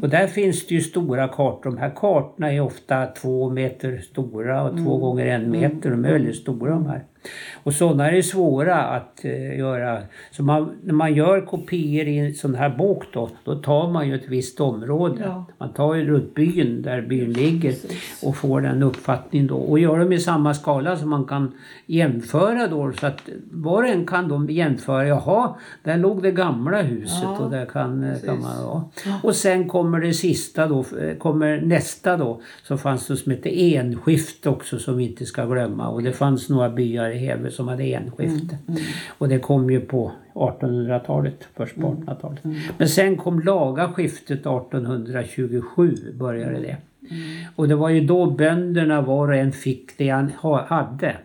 Och 0.01 0.09
där 0.09 0.27
finns 0.27 0.67
det 0.67 0.75
ju 0.75 0.81
stora 0.81 1.27
kartor. 1.27 1.63
De 1.63 1.77
här 1.77 1.91
kartorna 1.95 2.53
är 2.53 2.61
ofta 2.61 3.05
två 3.05 3.49
meter 3.49 3.97
stora 3.97 4.63
och 4.63 4.77
två 4.77 4.97
gånger 4.97 5.25
en 5.25 5.51
meter. 5.51 5.89
De 5.91 6.05
är 6.05 6.11
väldigt 6.11 6.35
stora 6.35 6.71
de 6.71 6.85
här. 6.85 7.03
Och 7.63 7.73
sådana 7.73 8.11
är 8.11 8.21
svåra 8.21 8.75
att 8.75 9.25
eh, 9.25 9.59
göra. 9.59 10.01
Så 10.31 10.43
man, 10.43 10.71
när 10.83 10.93
man 10.93 11.13
gör 11.13 11.41
kopior 11.41 12.07
i 12.07 12.17
en 12.17 12.33
sån 12.33 12.55
här 12.55 12.69
bok 12.69 13.03
då, 13.13 13.29
då 13.43 13.55
tar 13.55 13.91
man 13.91 14.07
ju 14.07 14.15
ett 14.15 14.27
visst 14.27 14.59
område. 14.59 15.21
Ja. 15.25 15.45
Man 15.57 15.73
tar 15.73 15.95
ju 15.95 16.05
runt 16.05 16.35
byn, 16.35 16.81
där 16.81 17.01
byn 17.01 17.33
ligger 17.33 17.75
och 18.23 18.35
får 18.35 18.65
en 18.65 18.83
uppfattning 18.83 19.47
då. 19.47 19.57
Och 19.57 19.79
gör 19.79 19.99
dem 19.99 20.13
i 20.13 20.19
samma 20.19 20.53
skala 20.53 20.97
så 20.97 21.05
man 21.05 21.25
kan 21.25 21.51
jämföra 21.85 22.67
då. 22.67 22.91
Så 22.99 23.07
att 23.07 23.29
var 23.51 23.83
och 23.83 23.89
en 23.89 24.05
kan 24.05 24.27
de 24.27 24.49
jämföra. 24.49 25.07
Jaha, 25.07 25.55
där 25.83 25.97
låg 25.97 26.23
det 26.23 26.31
gamla 26.31 26.81
huset 26.81 27.23
Ja, 27.23 27.37
och 27.37 27.51
där 27.51 27.65
kan, 27.65 28.03
eh, 28.03 28.09
kan 28.09 28.19
precis. 28.19 28.43
man... 28.43 28.91
Ja. 29.05 29.19
Och 29.23 29.35
sen 29.35 29.67
kommer 29.67 29.99
det 29.99 30.13
sista 30.13 30.67
då, 30.67 30.85
eh, 31.01 31.17
kommer 31.17 31.61
nästa 31.61 32.17
då. 32.17 32.41
Så 32.63 32.77
fanns 32.77 33.07
det 33.07 33.17
som 33.17 33.31
heter 33.31 33.51
enskifte 33.55 34.49
också 34.49 34.79
som 34.79 34.97
vi 34.97 35.03
inte 35.09 35.25
ska 35.25 35.45
glömma. 35.45 35.89
Och 35.89 36.03
det 36.03 36.11
fanns 36.11 36.49
några 36.49 36.69
byar 36.69 37.09
i 37.17 37.25
Heve 37.25 37.51
som 37.51 37.67
hade 37.67 37.83
enskifte. 37.83 38.57
Och 39.17 39.29
det 39.29 39.39
kom 39.39 39.69
ju 39.71 39.79
på 39.79 40.11
1800-talet, 40.33 41.47
först 41.55 41.75
på 41.75 41.81
1800-talet. 41.87 42.39
Men 42.77 42.87
sen 42.89 43.17
kom 43.17 43.39
laga 43.39 43.87
skiftet 43.87 44.39
1827 44.39 45.95
började 46.19 46.59
det. 46.59 46.77
Och 47.55 47.67
det 47.67 47.75
var 47.75 47.89
ju 47.89 48.01
då 48.01 48.31
bönderna 48.31 49.01
var 49.01 49.27
och 49.27 49.35
en 49.35 49.51
fick 49.51 49.97
det 49.97 50.09
han 50.09 50.31
ha- 50.41 50.65
hade. 50.65 51.15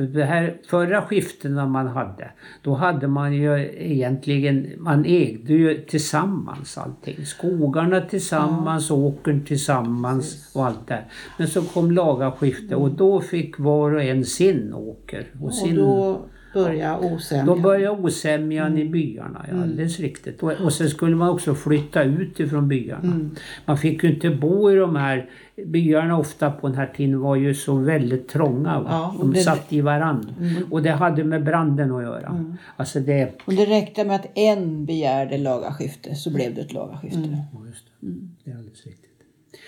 För 0.00 0.06
det 0.06 0.24
här 0.24 0.56
förra 0.70 1.02
skiftena 1.02 1.66
man 1.66 1.86
hade, 1.86 2.30
då 2.62 2.74
hade 2.74 3.08
man 3.08 3.32
ju 3.32 3.70
egentligen, 3.78 4.72
man 4.78 5.04
ägde 5.04 5.52
ju 5.52 5.84
tillsammans 5.84 6.78
allting. 6.78 7.26
Skogarna 7.26 8.00
tillsammans, 8.00 8.90
åkern 8.90 9.44
tillsammans 9.44 10.52
och 10.54 10.66
allt 10.66 10.88
det. 10.88 11.04
Men 11.38 11.48
så 11.48 11.62
kom 11.62 11.90
laga 11.90 12.32
skifte 12.32 12.76
och 12.76 12.90
då 12.90 13.20
fick 13.20 13.58
var 13.58 13.94
och 13.94 14.02
en 14.02 14.24
sin 14.24 14.74
åker. 14.74 15.26
Och, 15.40 15.46
Och 15.46 15.54
sin, 15.54 15.76
då 15.76 16.20
börjar 16.54 17.04
osämjan. 17.12 17.46
då 17.46 17.56
började 17.56 18.02
osämjan 18.02 18.78
i 18.78 18.84
byarna, 18.84 19.46
ja, 19.50 19.62
alldeles 19.62 20.00
riktigt. 20.00 20.42
Och, 20.42 20.52
och 20.52 20.72
sen 20.72 20.88
skulle 20.88 21.16
man 21.16 21.28
också 21.28 21.54
flytta 21.54 22.02
ut 22.02 22.40
ifrån 22.40 22.68
byarna. 22.68 23.30
Man 23.64 23.78
fick 23.78 24.02
ju 24.04 24.14
inte 24.14 24.30
bo 24.30 24.70
i 24.70 24.74
de 24.74 24.96
här 24.96 25.30
byarna 25.66 26.18
ofta 26.18 26.50
på 26.50 26.68
den 26.68 26.76
här 26.76 26.86
tiden 26.96 27.20
var 27.20 27.36
ju 27.36 27.54
så 27.54 27.74
väldigt 27.74 28.28
trånga. 28.28 28.84
Ja, 28.88 29.14
de 29.20 29.32
det- 29.32 29.40
satt 29.40 29.72
i 29.72 29.80
varann. 29.80 30.32
Och 30.70 30.82
det 30.82 30.90
hade 30.90 31.24
med 31.24 31.44
branden 31.44 31.92
att 31.92 32.02
göra. 32.02 32.44
Alltså 32.76 33.00
det... 33.00 33.32
Och 33.44 33.52
det 33.52 33.64
räckte 33.66 34.04
med 34.04 34.16
att 34.16 34.26
en 34.34 34.86
begärde 34.86 35.38
lagaskifte 35.38 36.14
så 36.14 36.30
blev 36.30 36.54
det 36.54 36.60
ett 36.60 36.72
lagaskifte. 36.72 37.38
Ja, 37.52 37.66
just 37.66 37.84
det. 38.00 38.06
det 38.44 38.50
är 38.50 38.56
alldeles 38.56 38.86
riktigt. 38.86 39.10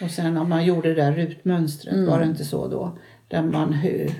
Och 0.02 0.10
sen 0.10 0.36
om 0.36 0.48
man 0.48 0.64
gjorde 0.64 0.88
det 0.88 0.94
där 0.94 1.12
rutmönstret, 1.12 2.08
var 2.08 2.18
det 2.18 2.24
inte 2.26 2.44
så 2.44 2.68
då? 2.68 2.98
Där 3.28 3.42
man, 3.42 3.76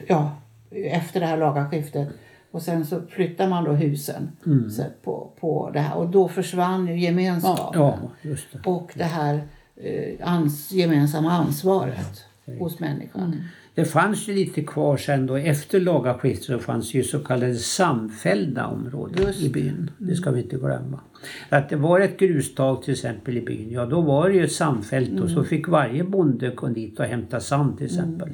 ja, 0.07 0.37
efter 0.71 1.21
det 1.21 1.27
här 1.27 1.37
lagarskiftet. 1.37 2.09
Och 2.53 2.63
sen 2.63 2.87
så 2.87 3.03
flyttar 3.09 3.49
man 3.49 3.65
då 3.65 3.73
husen 3.73 4.33
så 4.71 4.85
på, 5.05 5.31
på 5.41 5.71
det 5.71 5.81
här. 5.81 5.97
Och 5.97 6.09
då 6.09 6.29
försvann 6.29 6.87
ju 6.87 7.01
gemenskapen. 7.01 7.81
Ja, 7.81 7.99
just 8.23 8.47
det. 8.53 8.71
Och 8.71 8.93
det 8.95 9.05
här 9.05 9.43
eh, 9.77 10.29
ans, 10.29 10.73
gemensamma 10.73 11.33
ansvaret 11.33 12.25
hos 12.59 12.81
människan. 12.81 13.45
Det 13.75 13.85
fanns 13.85 14.29
ju 14.29 14.35
lite 14.35 14.63
kvar 14.63 14.97
sen 14.97 15.27
då 15.27 15.37
efter 15.37 15.81
lagaskiftet 15.81 16.45
så 16.45 16.59
fanns 16.59 16.95
ju 16.95 17.03
så 17.03 17.19
kallade 17.19 17.55
samfällda 17.55 18.67
områden 18.67 19.27
Just 19.27 19.43
i 19.43 19.51
byn. 19.51 19.91
Det 19.99 20.15
ska 20.15 20.31
vi 20.31 20.43
inte 20.43 20.57
glömma. 20.57 21.01
Att 21.49 21.69
det 21.69 21.77
var 21.77 22.01
ett 22.01 22.19
grustag 22.19 22.83
till 22.83 22.93
exempel 22.93 23.37
i 23.37 23.41
byn, 23.41 23.71
ja 23.71 23.87
då 23.87 24.01
var 24.01 24.29
det 24.29 24.35
ju 24.35 24.45
ett 24.45 24.53
samfält 24.53 25.21
och 25.21 25.31
så 25.31 25.45
fick 25.45 25.69
varje 25.69 26.05
bonde 26.05 26.51
gå 26.51 26.67
dit 26.69 26.99
och 27.01 27.05
hämta 27.05 27.41
sand 27.41 27.77
till 27.77 27.87
exempel. 27.87 28.29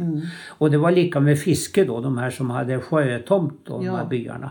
Och 0.48 0.70
det 0.70 0.78
var 0.78 0.90
lika 0.90 1.20
med 1.20 1.38
fiske 1.38 1.84
då, 1.84 2.00
de 2.00 2.18
här 2.18 2.30
som 2.30 2.50
hade 2.50 2.80
sjötomt 2.80 3.60
då, 3.64 3.78
de 3.78 3.84
Ja. 3.86 3.96
här 3.96 4.06
byarna. 4.06 4.50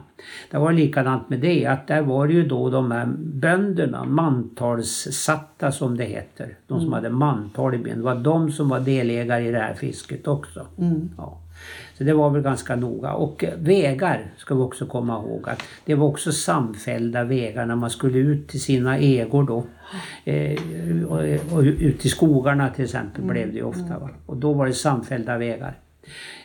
Det 0.52 0.58
var 0.58 0.74
likadant 0.74 1.30
med 1.30 1.40
det, 1.40 1.66
att 1.66 1.88
där 1.88 2.02
var 2.02 2.28
det 2.28 2.34
ju 2.34 2.48
då 2.48 2.70
de 2.70 2.92
här 2.92 3.06
bönderna, 3.18 4.06
mantalssatta 4.06 5.72
som 5.72 5.98
det 5.98 6.04
heter. 6.04 6.58
De 6.68 6.82
som 6.82 6.94
hade 6.94 7.10
mantal 7.10 7.76
i 7.76 7.78
byn. 7.78 7.96
Det 7.98 8.04
var 8.04 8.16
de 8.16 8.52
som 8.52 8.70
var 8.70 8.80
delägare 8.80 9.48
i 9.48 9.52
det 9.52 9.60
här 9.60 9.74
fisket 9.74 10.28
också. 10.28 10.66
Ja. 11.18 11.38
Så 11.98 12.04
det 12.04 12.14
var 12.14 12.30
väl 12.30 12.42
ganska 12.42 12.76
noga. 12.76 13.14
Och 13.14 13.44
eh, 13.44 13.54
vägar 13.58 14.26
ska 14.38 14.56
vi 14.56 14.62
också 14.62 14.86
komma 14.86 15.14
ihåg 15.20 15.50
att 15.50 15.64
det 15.86 15.96
var 15.96 16.08
också 16.08 16.32
samfällda 16.32 17.24
vägar 17.24 17.66
när 17.66 17.76
man 17.76 17.90
skulle 17.90 18.18
ut 18.18 18.48
till 18.48 18.62
sina 18.62 18.98
ägor 18.98 19.44
då. 19.44 19.64
Eh, 20.26 20.60
och, 21.08 21.54
och 21.58 21.62
ut 21.64 22.06
i 22.06 22.10
skogarna 22.10 22.70
till 22.70 22.84
exempel 22.86 23.24
blev 23.24 23.48
det 23.52 23.58
ju 23.58 23.64
ofta. 23.64 24.00
Va? 24.00 24.10
Och 24.26 24.38
då 24.38 24.54
var 24.54 24.66
det 24.66 24.74
samfällda 24.74 25.38
vägar. 25.38 25.80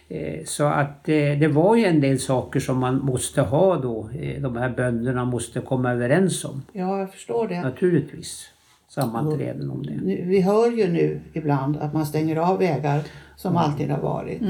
Eh, 0.09 0.45
Så 0.45 0.65
att 0.65 1.09
eh, 1.09 1.39
det 1.41 1.49
var 1.49 1.77
ju 1.77 1.85
en 1.85 2.01
del 2.01 2.19
saker 2.21 2.61
som 2.61 2.79
man 2.79 2.99
måste 2.99 3.43
ha 3.43 3.77
då. 3.77 4.09
eh, 4.21 4.43
De 4.43 4.57
här 4.57 4.71
bönderna 4.71 5.25
måste 5.25 5.61
komma 5.61 5.93
överens 5.93 6.45
om. 6.45 6.63
Ja, 6.73 6.99
jag 6.99 7.13
förstår 7.13 7.49
det. 7.49 7.61
Naturligtvis. 7.61 8.49
Sammanträden 8.95 9.71
om 9.71 9.83
det. 9.83 10.23
Vi 10.25 10.41
hör 10.41 10.71
ju 10.71 10.89
nu 10.89 11.21
ibland 11.33 11.77
att 11.77 11.95
man 11.95 12.07
stänger 12.07 12.37
av 12.37 12.59
vägar 12.59 13.03
som 13.37 13.57
alltid 13.57 13.91
har 13.91 14.01
varit 14.01 14.43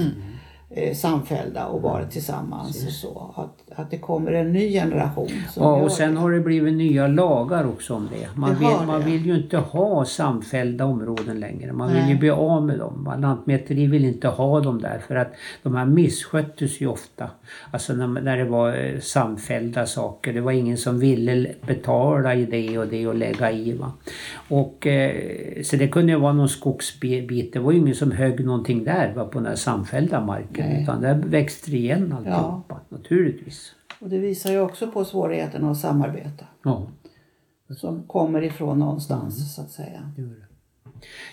eh, 0.75 0.95
samfällda 0.95 1.67
och 1.67 1.83
varit 1.83 2.11
tillsammans. 2.11 2.87
Och 2.87 2.93
så. 2.93 3.35
Att, 3.37 3.79
att 3.79 3.91
det 3.91 3.99
kommer 3.99 4.33
en 4.33 4.53
ny 4.53 4.73
generation 4.73 5.29
Ja, 5.57 5.77
och 5.77 5.93
sen 5.93 6.15
det. 6.15 6.21
har 6.21 6.31
det 6.33 6.41
blivit 6.41 6.75
nya 6.75 7.07
lagar 7.07 7.67
också 7.67 7.95
om 7.95 8.09
det. 8.13 8.29
Man, 8.41 8.51
Det 8.51 8.57
vill, 8.59 8.87
man 8.87 9.01
det. 9.01 9.07
vill 9.07 9.27
ju 9.27 9.37
inte 9.37 9.57
ha 9.59 10.05
samfällda 10.05 10.85
områden 10.85 11.41
längre. 11.41 11.73
Man 11.73 11.89
vill 11.93 12.03
Nej. 12.03 12.11
ju 12.13 12.19
bli 12.19 12.31
av 12.31 12.67
med 12.67 12.79
dem. 12.79 13.15
Lantmäteri 13.19 13.87
vill 13.87 14.05
inte 14.05 14.29
ha 14.29 14.61
dem 14.61 14.81
där 14.81 14.99
för 15.09 15.17
att 15.17 15.33
de 15.63 15.75
här 15.75 15.85
missköttes 15.87 16.81
ju 16.81 16.87
ofta. 16.87 17.31
Alltså 17.71 17.93
när, 17.93 18.07
när 18.07 18.37
det 18.37 18.45
var 18.45 18.69
eh, 18.77 18.99
samfällda 19.01 19.87
saker. 19.87 20.33
Det 20.33 20.41
var 20.41 20.53
ingen 20.53 20.77
som 20.77 20.99
ville 20.99 21.49
betala 21.67 22.35
i 22.35 22.45
det 22.45 22.79
och 22.79 22.87
det 22.87 23.07
och 23.07 23.15
lägga 23.15 23.51
i. 23.53 23.73
Va? 23.73 23.93
Och, 24.49 24.87
eh, 24.87 25.13
så 25.63 25.77
det 25.77 25.89
kunde 25.89 26.13
ju 26.13 26.19
vara 26.19 26.33
någon 26.33 26.49
skogsbit. 26.49 27.53
Det 27.53 27.59
var 27.59 27.73
ju 27.73 27.79
ingen 27.79 27.95
som 27.95 28.13
högg 28.13 28.45
någonting 28.45 28.85
där 28.85 29.13
va, 29.17 29.25
på 29.25 29.39
den 29.39 29.47
här 29.47 29.55
samfällda 29.55 30.21
marken. 30.21 30.62
Nej. 30.69 30.83
Utan 30.83 31.01
där 31.03 31.15
växte 31.15 31.71
det 31.71 31.77
igen 31.77 32.13
alltihopa. 32.19 32.81
Naturligtvis. 32.89 33.73
Och 34.01 34.09
det 34.09 34.19
visar 34.19 34.51
ju 34.53 34.61
också 34.61 34.91
på 34.91 35.05
svårigheten 35.05 35.65
att 35.65 35.79
samarbeta. 35.79 36.45
Ja. 36.65 36.87
Som 37.77 38.03
kommer 38.03 38.43
ifrån 38.43 38.79
någonstans 38.79 39.55
så 39.55 39.63
att 39.63 39.71
säga. 39.71 40.13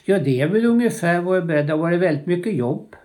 Ja, 0.05 0.19
det 0.19 0.41
är 0.41 0.47
väl 0.47 0.65
ungefär 0.65 1.21
vad 1.21 1.37
jag 1.37 1.45
beredd. 1.45 1.67
Det 1.67 1.73
har 1.73 1.77
varit 1.79 1.99
väldigt 1.99 2.25
mycket 2.25 2.53
jobb. 2.55 2.95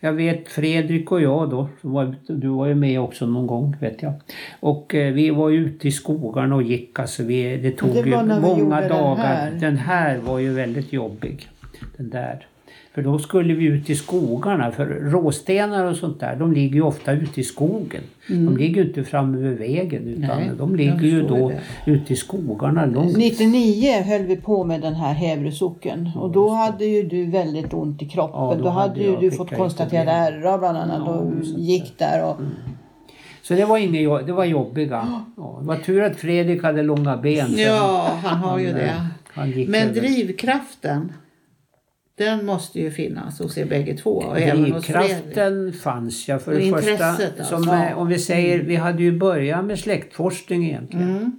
Jag 0.00 0.12
vet 0.12 0.48
Fredrik 0.48 1.12
och 1.12 1.20
jag 1.20 1.50
då, 1.50 1.68
var, 1.80 2.16
du 2.26 2.48
var 2.48 2.66
ju 2.66 2.74
med 2.74 3.00
också 3.00 3.26
någon 3.26 3.46
gång 3.46 3.76
vet 3.80 4.02
jag. 4.02 4.12
Och 4.60 4.94
eh, 4.94 5.12
vi 5.14 5.30
var 5.30 5.50
ute 5.50 5.88
i 5.88 5.90
skogarna 5.90 6.54
och 6.54 6.62
gick 6.62 6.98
alltså. 6.98 7.22
Vi, 7.22 7.56
det 7.56 7.70
tog 7.70 7.90
Det 7.90 7.98
ju 7.98 8.22
många 8.22 8.58
gjorde 8.58 8.80
den 8.80 8.88
dagar. 8.88 9.16
här. 9.24 9.50
Den 9.50 9.76
här 9.76 10.18
var 10.18 10.38
ju 10.38 10.52
väldigt 10.52 10.92
jobbig. 10.92 11.48
Den 11.96 12.10
där. 12.10 12.46
För 12.94 13.02
då 13.02 13.18
skulle 13.18 13.54
vi 13.54 13.64
ut 13.64 13.90
i 13.90 13.94
skogarna. 13.94 14.70
För 14.70 14.86
råstenar 14.86 15.84
och 15.84 15.96
sånt 15.96 16.20
där, 16.20 16.36
de 16.36 16.52
ligger 16.52 16.74
ju 16.74 16.82
ofta 16.82 17.12
ute 17.12 17.40
i 17.40 17.44
skogen. 17.44 18.02
De 18.28 18.56
ligger 18.56 18.82
ju 18.82 18.88
inte 18.88 19.04
framme 19.04 19.38
vid 19.38 19.58
vägen 19.58 20.02
utan 20.08 20.24
Mm. 20.24 20.38
Nej, 20.46 20.50
de 20.58 20.76
ligger 20.76 21.00
ju 21.04 21.22
då 21.22 21.48
det. 21.48 21.90
ute 21.92 22.12
i 22.12 22.16
skogarna 22.16 22.86
långt 22.86 23.16
99 23.16 24.02
höll 24.02 24.22
vi 24.22 24.36
på 24.36 24.64
med 24.64 24.80
den 24.80 24.94
här 24.94 25.12
Hävre 25.14 25.52
socken 25.52 26.10
och 26.16 26.30
då 26.32 26.48
hade 26.48 26.84
ju 26.84 27.02
du 27.02 27.26
väldigt 27.30 27.74
ont 27.74 28.02
i 28.02 28.06
kroppen. 28.08 28.40
Ja, 28.40 28.54
då 28.58 28.62
då, 28.62 28.68
hade 28.68 29.00
ju 29.00 29.16
du 29.16 29.30
fått 29.30 29.48
problem. 29.48 30.08
ärrar 30.08 30.58
bland 30.58 30.78
annat 30.78 31.08
och 31.08 31.32
gick 31.56 31.98
där. 31.98 32.24
Och, 32.24 32.36
Så 33.42 33.54
det 33.54 33.64
var 33.64 33.78
jo- 33.78 34.20
det 34.26 34.32
var 34.32 34.44
jobbiga. 34.44 35.06
Ja, 35.36 35.56
det 35.60 35.66
var 35.66 35.76
tur 35.76 36.02
att 36.02 36.16
Fredrik 36.16 36.62
hade 36.62 36.82
långa 36.82 37.16
ben. 37.16 37.54
Ja, 37.56 38.08
han 38.24 38.38
har 38.38 38.58
ju 38.58 38.66
han, 38.66 38.74
det. 38.76 38.84
eh, 38.84 39.02
Han 39.26 39.50
Men 39.68 39.88
över. 39.88 40.00
drivkraften 40.00 41.12
Den 42.16 42.46
måste 42.46 42.80
ju 42.80 42.90
finnas 42.90 43.38
hos 43.38 43.58
er 43.58 43.64
bägge 43.64 43.94
två. 43.96 44.10
Och. 44.10 44.36
Drivkraften 44.36 45.72
fanns 45.72 46.28
ja. 46.28 46.38
För 46.38 46.52
Och 46.52 46.58
det 46.58 46.70
första, 46.70 47.14
som, 47.44 47.56
alltså. 47.56 47.72
eh, 47.74 47.98
om 47.98 48.08
vi 48.08 48.18
säger, 48.18 48.62
vi 48.62 48.76
hade 48.76 49.02
ju 49.02 49.18
börjat 49.18 49.64
med 49.64 49.78
släktforskning 49.78 50.64
egentligen. 50.64 51.08
Mm. 51.08 51.32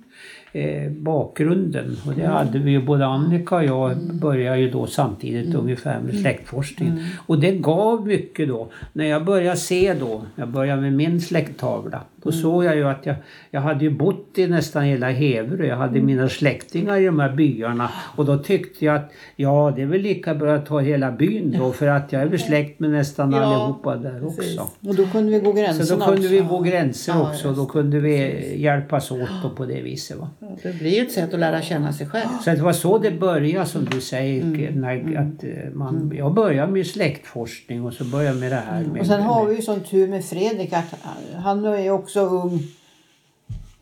Eh, 0.52 0.92
bakgrunden. 0.92 1.98
Och 2.08 2.14
det 2.14 2.26
hade 2.28 2.60
vi 2.60 2.72
ju, 2.72 2.82
både 2.82 3.06
Annika 3.06 3.56
och 3.56 3.64
jag 3.64 3.98
började 4.14 4.58
ju 4.58 4.70
då 4.70 4.88
samtidigt 4.88 5.46
Mm. 5.46 5.60
ungefär 5.62 6.00
med 6.00 6.16
släktforskningen. 6.20 7.04
Och 7.28 7.40
det 7.40 7.52
gav 7.52 8.08
mycket 8.08 8.48
då. 8.48 8.68
När 8.94 9.06
jag 9.06 9.26
började 9.26 9.58
se 9.58 9.94
då, 10.00 10.24
jag 10.36 10.48
började 10.50 10.82
med 10.82 10.94
min 10.94 11.22
släkttavla. 11.22 12.02
Då 12.26 12.32
Mm. 12.32 12.42
såg 12.42 12.64
jag 12.64 12.76
ju 12.76 12.88
att 12.88 13.06
jag, 13.06 13.16
jag 13.52 13.62
hade 13.62 13.84
ju 13.86 13.90
bott 13.90 14.38
i 14.38 14.48
nästan 14.48 14.84
hela 14.84 15.10
Heverö. 15.10 15.66
Jag 15.66 15.78
hade 15.78 15.94
Mm. 15.96 16.06
mina 16.06 16.30
släktingar 16.30 16.98
i 16.98 17.06
de 17.06 17.20
här 17.20 17.30
byarna. 17.34 17.90
Och 18.16 18.26
då 18.26 18.38
tyckte 18.38 18.86
jag 18.86 18.96
att 18.96 19.12
ja, 19.36 19.74
det 19.76 19.82
är 19.82 19.86
väl 19.86 20.02
lika 20.02 20.36
bra 20.36 20.56
att 20.56 20.66
ta 20.66 20.80
hela 20.80 21.12
byn 21.12 21.56
då. 21.60 21.72
För 21.72 21.88
att 21.88 22.12
jag 22.12 22.22
är 22.22 22.26
väl 22.28 22.40
släkt 22.40 22.80
med 22.80 22.90
nästan 22.90 23.32
Ja, 23.32 23.40
allihopa 23.42 23.96
där 23.96 24.20
precis. 24.20 24.60
också. 24.60 24.72
Och 24.90 24.96
då 24.96 25.06
kunde 25.06 25.32
vi 25.32 25.40
gå 25.40 25.52
gränserna 25.52 25.86
Så 25.86 25.96
då 25.96 26.06
kunde 26.06 26.28
vi 26.28 26.42
också. 26.42 26.50
gå 26.50 26.60
gränser 26.62 27.14
Ja, 27.14 27.30
också. 27.30 27.52
Då 27.54 27.66
kunde 27.66 28.00
vi 28.00 28.54
hjälpas 28.62 29.12
åt 29.12 29.56
på 29.58 29.66
det 29.66 29.82
viset. 29.82 30.18
Va? 30.18 30.30
Det 30.64 30.80
blir 30.80 30.92
ju 30.96 31.02
ett 31.02 31.12
sätt 31.12 31.34
att 31.34 31.40
lära 31.40 31.62
känna 31.62 31.94
sig 31.94 32.08
själv. 32.08 32.28
Så 32.44 32.50
det 32.50 32.62
var 32.62 32.74
så 32.74 32.98
det 32.98 33.12
började 33.12 33.66
som 33.66 33.86
du 33.86 34.02
säger. 34.02 34.44
Mm. 34.44 34.82
När, 34.82 34.96
att 35.22 35.44
eh, 35.44 35.74
man, 35.74 36.12
Jag 36.18 36.34
började 36.34 36.72
med 36.72 36.88
släktforskning 36.88 37.86
och 37.86 37.94
så 37.94 38.04
började 38.04 38.40
med 38.40 38.52
det 38.52 38.62
här. 38.72 38.84
Med, 38.84 39.02
Och 39.02 39.08
sen 39.08 39.22
har 39.22 39.46
vi 39.46 39.56
ju 39.56 39.62
sån 39.62 39.80
tur 39.80 40.08
med 40.08 40.26
Fredrik 40.26 40.74
att 40.74 40.96
han 41.36 41.66
är 41.66 41.78
ju 41.80 41.92
också 41.92 42.15
so 42.16 42.60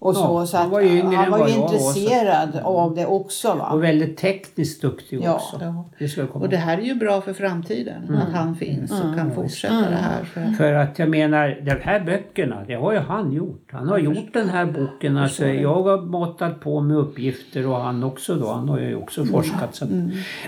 Och 0.03 0.15
så, 0.15 0.21
Ja, 0.21 0.45
så 0.45 0.57
han 0.57 0.65
att 0.65 0.71
var 0.71 0.81
ju 0.81 0.99
yngre 0.99 1.15
han 1.15 1.31
var 1.31 1.39
var, 1.39 1.47
intresserad 1.47 2.59
av 2.63 2.95
det 2.95 3.05
också. 3.05 3.53
Va? 3.55 3.69
Och 3.69 3.83
väldigt 3.83 4.17
tekniskt 4.17 4.81
duktig 4.81 5.19
Ja. 5.23 5.33
också. 5.35 5.57
Ja. 5.61 5.85
Det 5.99 6.07
ska 6.07 6.21
jag 6.21 6.31
komma 6.31 6.45
Och 6.45 6.49
det 6.49 6.57
här 6.57 6.77
är 6.77 6.81
ju 6.81 6.95
bra 6.95 7.21
för 7.21 7.33
framtiden. 7.33 8.17
Att 8.27 8.33
han 8.33 8.55
finns 8.55 8.91
och 8.91 9.15
kan 9.17 9.31
fortsätta 9.35 9.89
det 9.89 9.95
här. 9.95 10.23
För, 10.23 10.45
För 10.57 10.73
att 10.73 10.99
jag 10.99 11.09
menar, 11.09 11.59
de 11.65 11.71
här 11.81 11.99
böckerna, 11.99 12.57
det 12.67 12.73
har 12.75 12.93
ju 12.93 12.99
han 12.99 13.31
gjort. 13.31 13.69
Han 13.71 13.87
har 13.89 13.97
gjort 13.97 14.33
den 14.33 14.49
här 14.49 14.65
boken. 14.65 15.17
Alltså, 15.17 15.47
jag 15.47 15.83
har 15.83 16.01
matat 16.01 16.59
på 16.59 16.81
med 16.81 16.97
uppgifter 16.97 17.67
och 17.67 17.75
han 17.77 18.03
också 18.03 18.35
då. 18.35 18.51
Han 18.51 18.69
har 18.69 18.79
ju 18.79 18.95
också 18.95 19.25
forskat. 19.25 19.75
Så. 19.75 19.85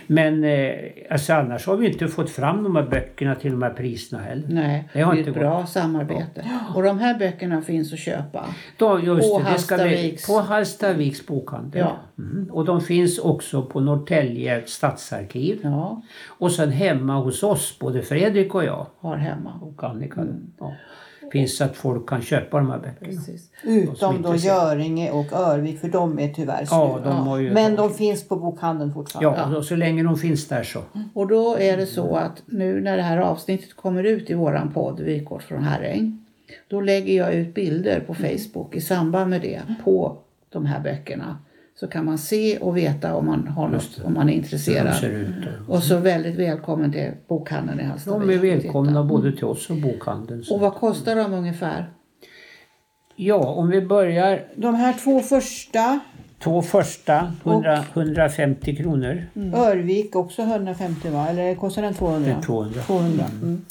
Men 0.07 0.43
eh, 0.43 0.69
alltså, 1.11 1.33
annars 1.33 1.67
har 1.67 1.75
vi 1.77 1.87
inte 1.87 2.07
fått 2.07 2.29
fram 2.29 2.63
de 2.63 2.75
här 2.75 2.83
böckerna 2.83 3.35
till 3.35 3.51
de 3.51 3.61
här 3.61 3.69
priserna 3.69 4.21
heller. 4.21 4.47
nej, 4.49 4.89
Det 4.93 4.99
det 4.99 5.05
har 5.05 5.13
är 5.13 5.17
inte 5.17 5.29
ett 5.29 5.35
bra 5.35 5.65
samarbete. 5.65 6.45
Och 6.75 6.83
de 6.83 6.99
här 6.99 7.19
böckerna 7.19 7.61
finns 7.61 7.93
att 7.93 7.99
köpa. 7.99 8.45
Då, 8.77 8.99
just 8.99 9.35
Hallstaviks. 9.49 10.27
på 10.27 10.39
Hallstaviks 10.39 11.25
bokhandel. 11.27 11.79
Ja. 11.81 12.23
Mm. 12.23 12.49
Och 12.51 12.65
de 12.65 12.81
finns 12.81 13.19
också 13.19 13.63
på 13.63 13.79
Norrtälje 13.79 14.63
stadsarkiv. 14.65 15.59
Ja, 15.63 16.01
Och 16.27 16.51
sen 16.51 16.69
hemma 16.71 17.15
hos 17.19 17.43
oss, 17.43 17.79
både 17.79 18.01
Fredrik 18.01 18.55
och 18.55 18.63
jag 18.63 18.87
har 18.99 19.17
hemma. 19.17 19.53
och 19.61 19.83
Annika. 19.83 20.21
Mm. 20.21 20.53
Ja. 20.59 20.73
Finns 21.31 21.57
så 21.57 21.63
att 21.63 21.75
folk 21.75 22.09
kan 22.09 22.21
köpa 22.21 22.57
de 22.57 22.69
här 22.69 22.77
böckerna. 22.77 23.11
Precis. 23.11 23.51
Utom 23.63 24.21
då. 24.21 24.35
Göringe 24.35 25.11
och 25.11 25.33
Örvik 25.33 25.79
för 25.79 25.87
de 25.87 26.19
är 26.19 26.33
tyvärr 26.33 26.57
slut. 26.57 26.69
Ja, 26.71 27.37
Men 27.53 27.75
de 27.75 27.93
finns 27.93 28.27
på 28.27 28.35
bokhandeln 28.35 28.93
fortfarande. 28.93 29.55
Ja, 29.55 29.63
så 29.63 29.75
länge 29.75 30.03
de 30.03 30.17
finns 30.17 30.47
där 30.47 30.63
så. 30.63 30.79
Och 31.13 31.27
då 31.27 31.57
är 31.57 31.77
det 31.77 31.85
så 31.85 32.15
att 32.15 32.43
nu 32.45 32.81
när 32.81 32.97
det 32.97 33.03
här 33.03 33.17
avsnittet 33.17 33.75
kommer 33.75 34.03
ut 34.03 34.29
i 34.29 34.33
våran 34.33 34.71
podd 34.71 34.99
Vykort 34.99 35.43
från 35.43 35.63
Herräng. 35.63 36.24
Då 36.67 36.81
lägger 36.81 37.17
jag 37.17 37.33
ut 37.33 37.53
bilder 37.53 37.99
på 37.99 38.13
Facebook 38.13 38.75
i 38.75 38.81
samband 38.81 39.29
med 39.29 39.41
det 39.41 39.61
på 39.83 40.17
de 40.49 40.65
här 40.65 40.79
böckerna. 40.79 41.37
Så 41.79 41.87
kan 41.87 42.05
man 42.05 42.17
se 42.17 42.57
och 42.57 42.77
veta 42.77 43.15
om 43.15 43.25
man, 43.25 43.47
har 43.47 43.69
något, 43.69 44.01
om 44.03 44.13
man 44.13 44.29
är 44.29 44.33
intresserad. 44.33 44.95
Och 45.67 45.83
så 45.83 45.97
väldigt 45.97 46.35
välkommen 46.35 46.91
till 46.91 47.11
bokhandeln 47.27 47.79
i 47.79 47.83
Hallstavik. 47.83 48.27
de 48.27 48.33
är 48.33 48.55
välkomna 48.55 49.03
både 49.03 49.31
till 49.31 49.45
oss 49.45 49.69
och 49.69 49.75
bokhandeln. 49.77 50.43
Och 50.51 50.59
vad 50.59 50.73
kostar 50.73 51.15
de 51.15 51.33
ungefär? 51.33 51.89
Ja, 53.15 53.35
om 53.35 53.69
vi 53.69 53.81
börjar 53.81 54.47
De 54.55 54.75
här 54.75 54.93
två 55.03 55.19
första, 55.19 55.99
två 56.39 56.61
första, 56.61 57.31
100, 57.43 57.83
150 57.93 58.75
kronor. 58.75 59.23
Örvik 59.55 60.15
också 60.15 60.41
150 60.41 61.09
va? 61.09 61.27
Eller 61.29 61.55
kostar 61.55 61.81
den 61.81 61.93
200? 61.93 62.29
Det 62.29 62.35
är 62.37 62.41
200. 62.41 62.81
200. 62.81 63.25
Mm. 63.41 63.61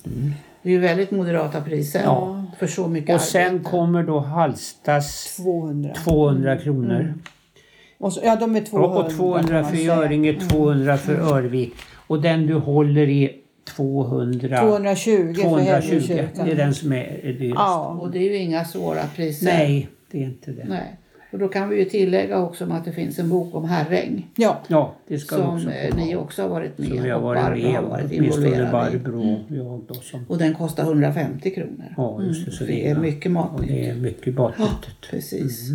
Det 0.65 0.71
är 0.71 0.73
ju 0.73 0.79
väldigt 0.79 1.11
moderata 1.11 1.61
priser 1.61 2.03
Ja. 2.05 2.45
för 2.59 2.67
så 2.67 2.89
mycket 2.89 3.15
Och 3.15 3.21
sen 3.21 3.47
arbete. 3.55 3.71
kommer 3.71 4.03
då 4.03 4.19
Hallstas 4.21 5.37
200. 5.37 5.95
200 6.05 6.57
kronor. 6.59 7.15
Och 7.99 8.13
så, 8.13 8.21
ja, 8.25 8.37
de 8.37 8.57
är 8.57 8.61
200. 8.61 8.89
Och 8.99 9.11
200 9.11 9.49
kan 9.49 9.63
man 9.63 9.71
för. 9.71 9.77
Göringe, 9.79 10.41
200 10.41 10.97
för 10.97 11.15
Örvik. 11.15 11.75
Och 12.07 12.23
den 12.23 12.47
du 12.47 12.55
håller 12.55 13.09
i 13.09 13.41
200. 13.77 14.61
220 14.61 15.35
för 15.35 15.43
220. 15.43 15.71
Hävdekyrkan. 15.71 16.47
Det 16.47 16.53
är 16.53 16.57
den 16.57 16.75
som 16.75 16.93
är 16.93 17.37
dyrast. 17.39 17.55
Ja. 17.59 17.99
Och 18.01 18.11
det 18.11 18.19
är 18.19 18.23
ju 18.31 18.37
inga 18.37 18.65
svåra 18.65 19.03
priser. 19.17 19.47
Nej, 19.47 19.89
det 20.11 20.19
är 20.19 20.25
inte 20.25 20.51
det. 20.53 20.65
Nej. 20.69 20.97
Och 21.35 21.41
då 21.41 21.49
kan 21.49 21.69
vi 21.69 21.79
ju 21.79 21.85
tillägga 21.85 22.39
också 22.39 22.65
om 22.65 22.73
att 22.73 22.85
det 22.85 22.93
finns 22.93 23.19
en 23.19 23.29
bok 23.29 23.55
om 23.55 23.65
Herräng. 23.65 24.29
ja. 24.37 24.61
Ja, 24.69 24.95
det 25.09 25.19
ska 25.19 25.37
Som 25.37 25.55
också 25.55 25.71
eh, 25.71 25.97
ni 25.97 26.17
också 26.17 26.43
har 26.43 26.49
varit 26.49 26.79
med 26.79 26.89
Som 26.89 27.03
vi 27.03 27.11
har 27.11 27.17
och 27.17 27.23
varit 27.23 27.43
Barbro 27.43 27.63
med 27.63 27.75
har 27.75 27.83
varit 27.83 28.13
involverad 28.13 28.69
i. 28.69 28.73
Barbro 28.73 29.33
och 29.33 29.57
jag 29.57 29.81
då 29.89 29.95
som... 29.95 30.25
Och 30.29 30.39
den 30.39 30.55
kostar 30.55 30.83
150 30.83 31.51
kronor. 31.51 31.95
Ja, 31.97 32.23
just 32.23 32.45
det. 32.47 32.53
Så 32.53 32.65
Det 32.65 32.89
är 32.89 32.99
mycket 32.99 33.33
matnyttigt. 33.33 33.73
det 33.73 33.89
är 33.91 33.95
mycket 33.95 34.35
matnyttigt. 34.35 35.11
Precis. 35.11 35.69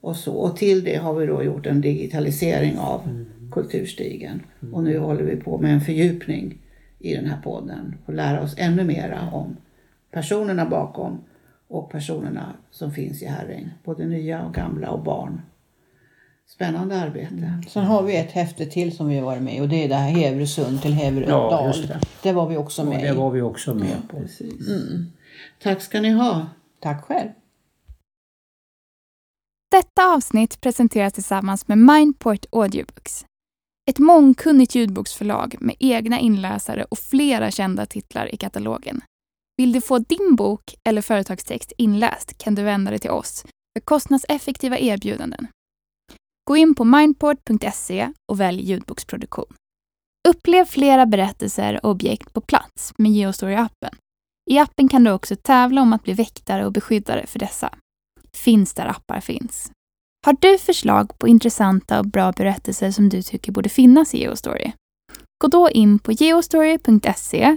Och, 0.00 0.16
så. 0.16 0.32
och 0.32 0.56
till 0.56 0.84
det 0.84 0.96
har 0.96 1.14
vi 1.14 1.26
då 1.26 1.42
gjort 1.42 1.66
en 1.66 1.80
digitalisering 1.80 2.78
av 2.78 3.00
Mm. 3.04 3.26
Kulturstigen. 3.52 4.40
Och 4.72 4.84
nu 4.84 4.98
håller 4.98 5.22
vi 5.24 5.36
på 5.36 5.58
med 5.58 5.74
en 5.74 5.80
fördjupning 5.80 6.58
i 6.98 7.14
den 7.14 7.26
här 7.26 7.38
podden 7.44 7.94
och 8.06 8.14
lära 8.14 8.42
oss 8.42 8.54
ännu 8.58 8.84
mera 8.84 9.30
om 9.32 9.56
personerna 10.10 10.66
bakom 10.66 11.18
och 11.72 11.90
personerna 11.90 12.52
som 12.70 12.92
finns 12.92 13.22
i 13.22 13.26
Herräng. 13.26 13.70
Både 13.84 14.06
nya 14.06 14.44
och 14.44 14.54
gamla 14.54 14.90
och 14.90 15.02
barn. 15.02 15.40
Spännande 16.46 17.00
arbete. 17.00 17.62
Sen 17.68 17.84
har 17.84 18.02
vi 18.02 18.16
ett 18.16 18.32
häfte 18.32 18.66
till 18.66 18.96
som 18.96 19.08
vi 19.08 19.16
har 19.18 19.24
varit 19.24 19.42
med 19.42 19.56
i 19.56 19.60
och 19.60 19.68
det 19.68 19.84
är 19.84 19.88
det 19.88 19.94
här 19.94 20.10
Häveresund 20.10 20.82
till 20.82 20.92
Häverödal. 20.92 21.52
Ja, 21.52 21.66
just 21.66 21.88
det. 21.88 22.00
det 22.22 22.32
var 22.32 22.48
vi 22.48 22.56
också 22.56 22.82
Och 22.82 22.88
med 22.88 23.00
det 23.00 23.08
i. 23.08 23.16
var 23.16 23.30
vi 23.30 23.42
också 23.42 23.74
med 23.74 23.96
på. 24.08 24.16
Precis. 24.16 24.68
Tack 25.62 25.82
ska 25.82 26.00
ni 26.00 26.10
ha. 26.10 26.46
Tack 26.80 27.04
själv. 27.04 27.28
Detta 29.70 30.14
avsnitt 30.14 30.60
presenteras 30.60 31.12
tillsammans 31.12 31.68
med 31.68 31.78
Mindport 31.78 32.46
Audiobooks. 32.52 33.24
Ett 33.90 33.98
mångkunnigt 33.98 34.74
ljudboksförlag 34.74 35.56
med 35.60 35.76
egna 35.78 36.18
inläsare 36.18 36.84
och 36.84 36.98
flera 36.98 37.50
kända 37.50 37.86
titlar 37.86 38.34
i 38.34 38.36
katalogen. 38.36 39.00
Vill 39.56 39.72
du 39.72 39.80
få 39.80 39.98
din 39.98 40.36
bok 40.36 40.74
eller 40.84 41.02
företagstext 41.02 41.72
inläst 41.78 42.38
kan 42.38 42.54
du 42.54 42.62
vända 42.62 42.90
dig 42.90 43.00
till 43.00 43.10
oss 43.10 43.44
för 43.78 43.80
kostnadseffektiva 43.84 44.78
erbjudanden. 44.78 45.46
Gå 46.44 46.56
in 46.56 46.74
på 46.74 46.84
mindport.se 46.84 48.12
och 48.32 48.40
välj 48.40 48.62
ljudboksproduktion. 48.62 49.54
Upplev 50.28 50.64
flera 50.64 51.06
berättelser 51.06 51.80
och 51.84 51.90
objekt 51.90 52.32
på 52.32 52.40
plats 52.40 52.92
med 52.98 53.12
Geostory-appen. 53.12 53.94
I 54.50 54.58
appen 54.58 54.88
kan 54.88 55.04
du 55.04 55.10
också 55.10 55.36
tävla 55.36 55.82
om 55.82 55.92
att 55.92 56.02
bli 56.02 56.12
väktare 56.12 56.66
och 56.66 56.72
beskyddare 56.72 57.26
för 57.26 57.38
dessa. 57.38 57.74
Finns 58.36 58.74
där 58.74 58.86
appar 58.86 59.20
finns. 59.20 59.72
Har 60.26 60.36
du 60.40 60.58
förslag 60.58 61.18
på 61.18 61.28
intressanta 61.28 61.98
och 61.98 62.06
bra 62.06 62.32
berättelser 62.32 62.90
som 62.90 63.08
du 63.08 63.22
tycker 63.22 63.52
borde 63.52 63.68
finnas 63.68 64.14
i 64.14 64.18
Geostory? 64.18 64.72
Gå 65.38 65.48
då 65.48 65.70
in 65.70 65.98
på 65.98 66.12
geostory.se, 66.12 67.56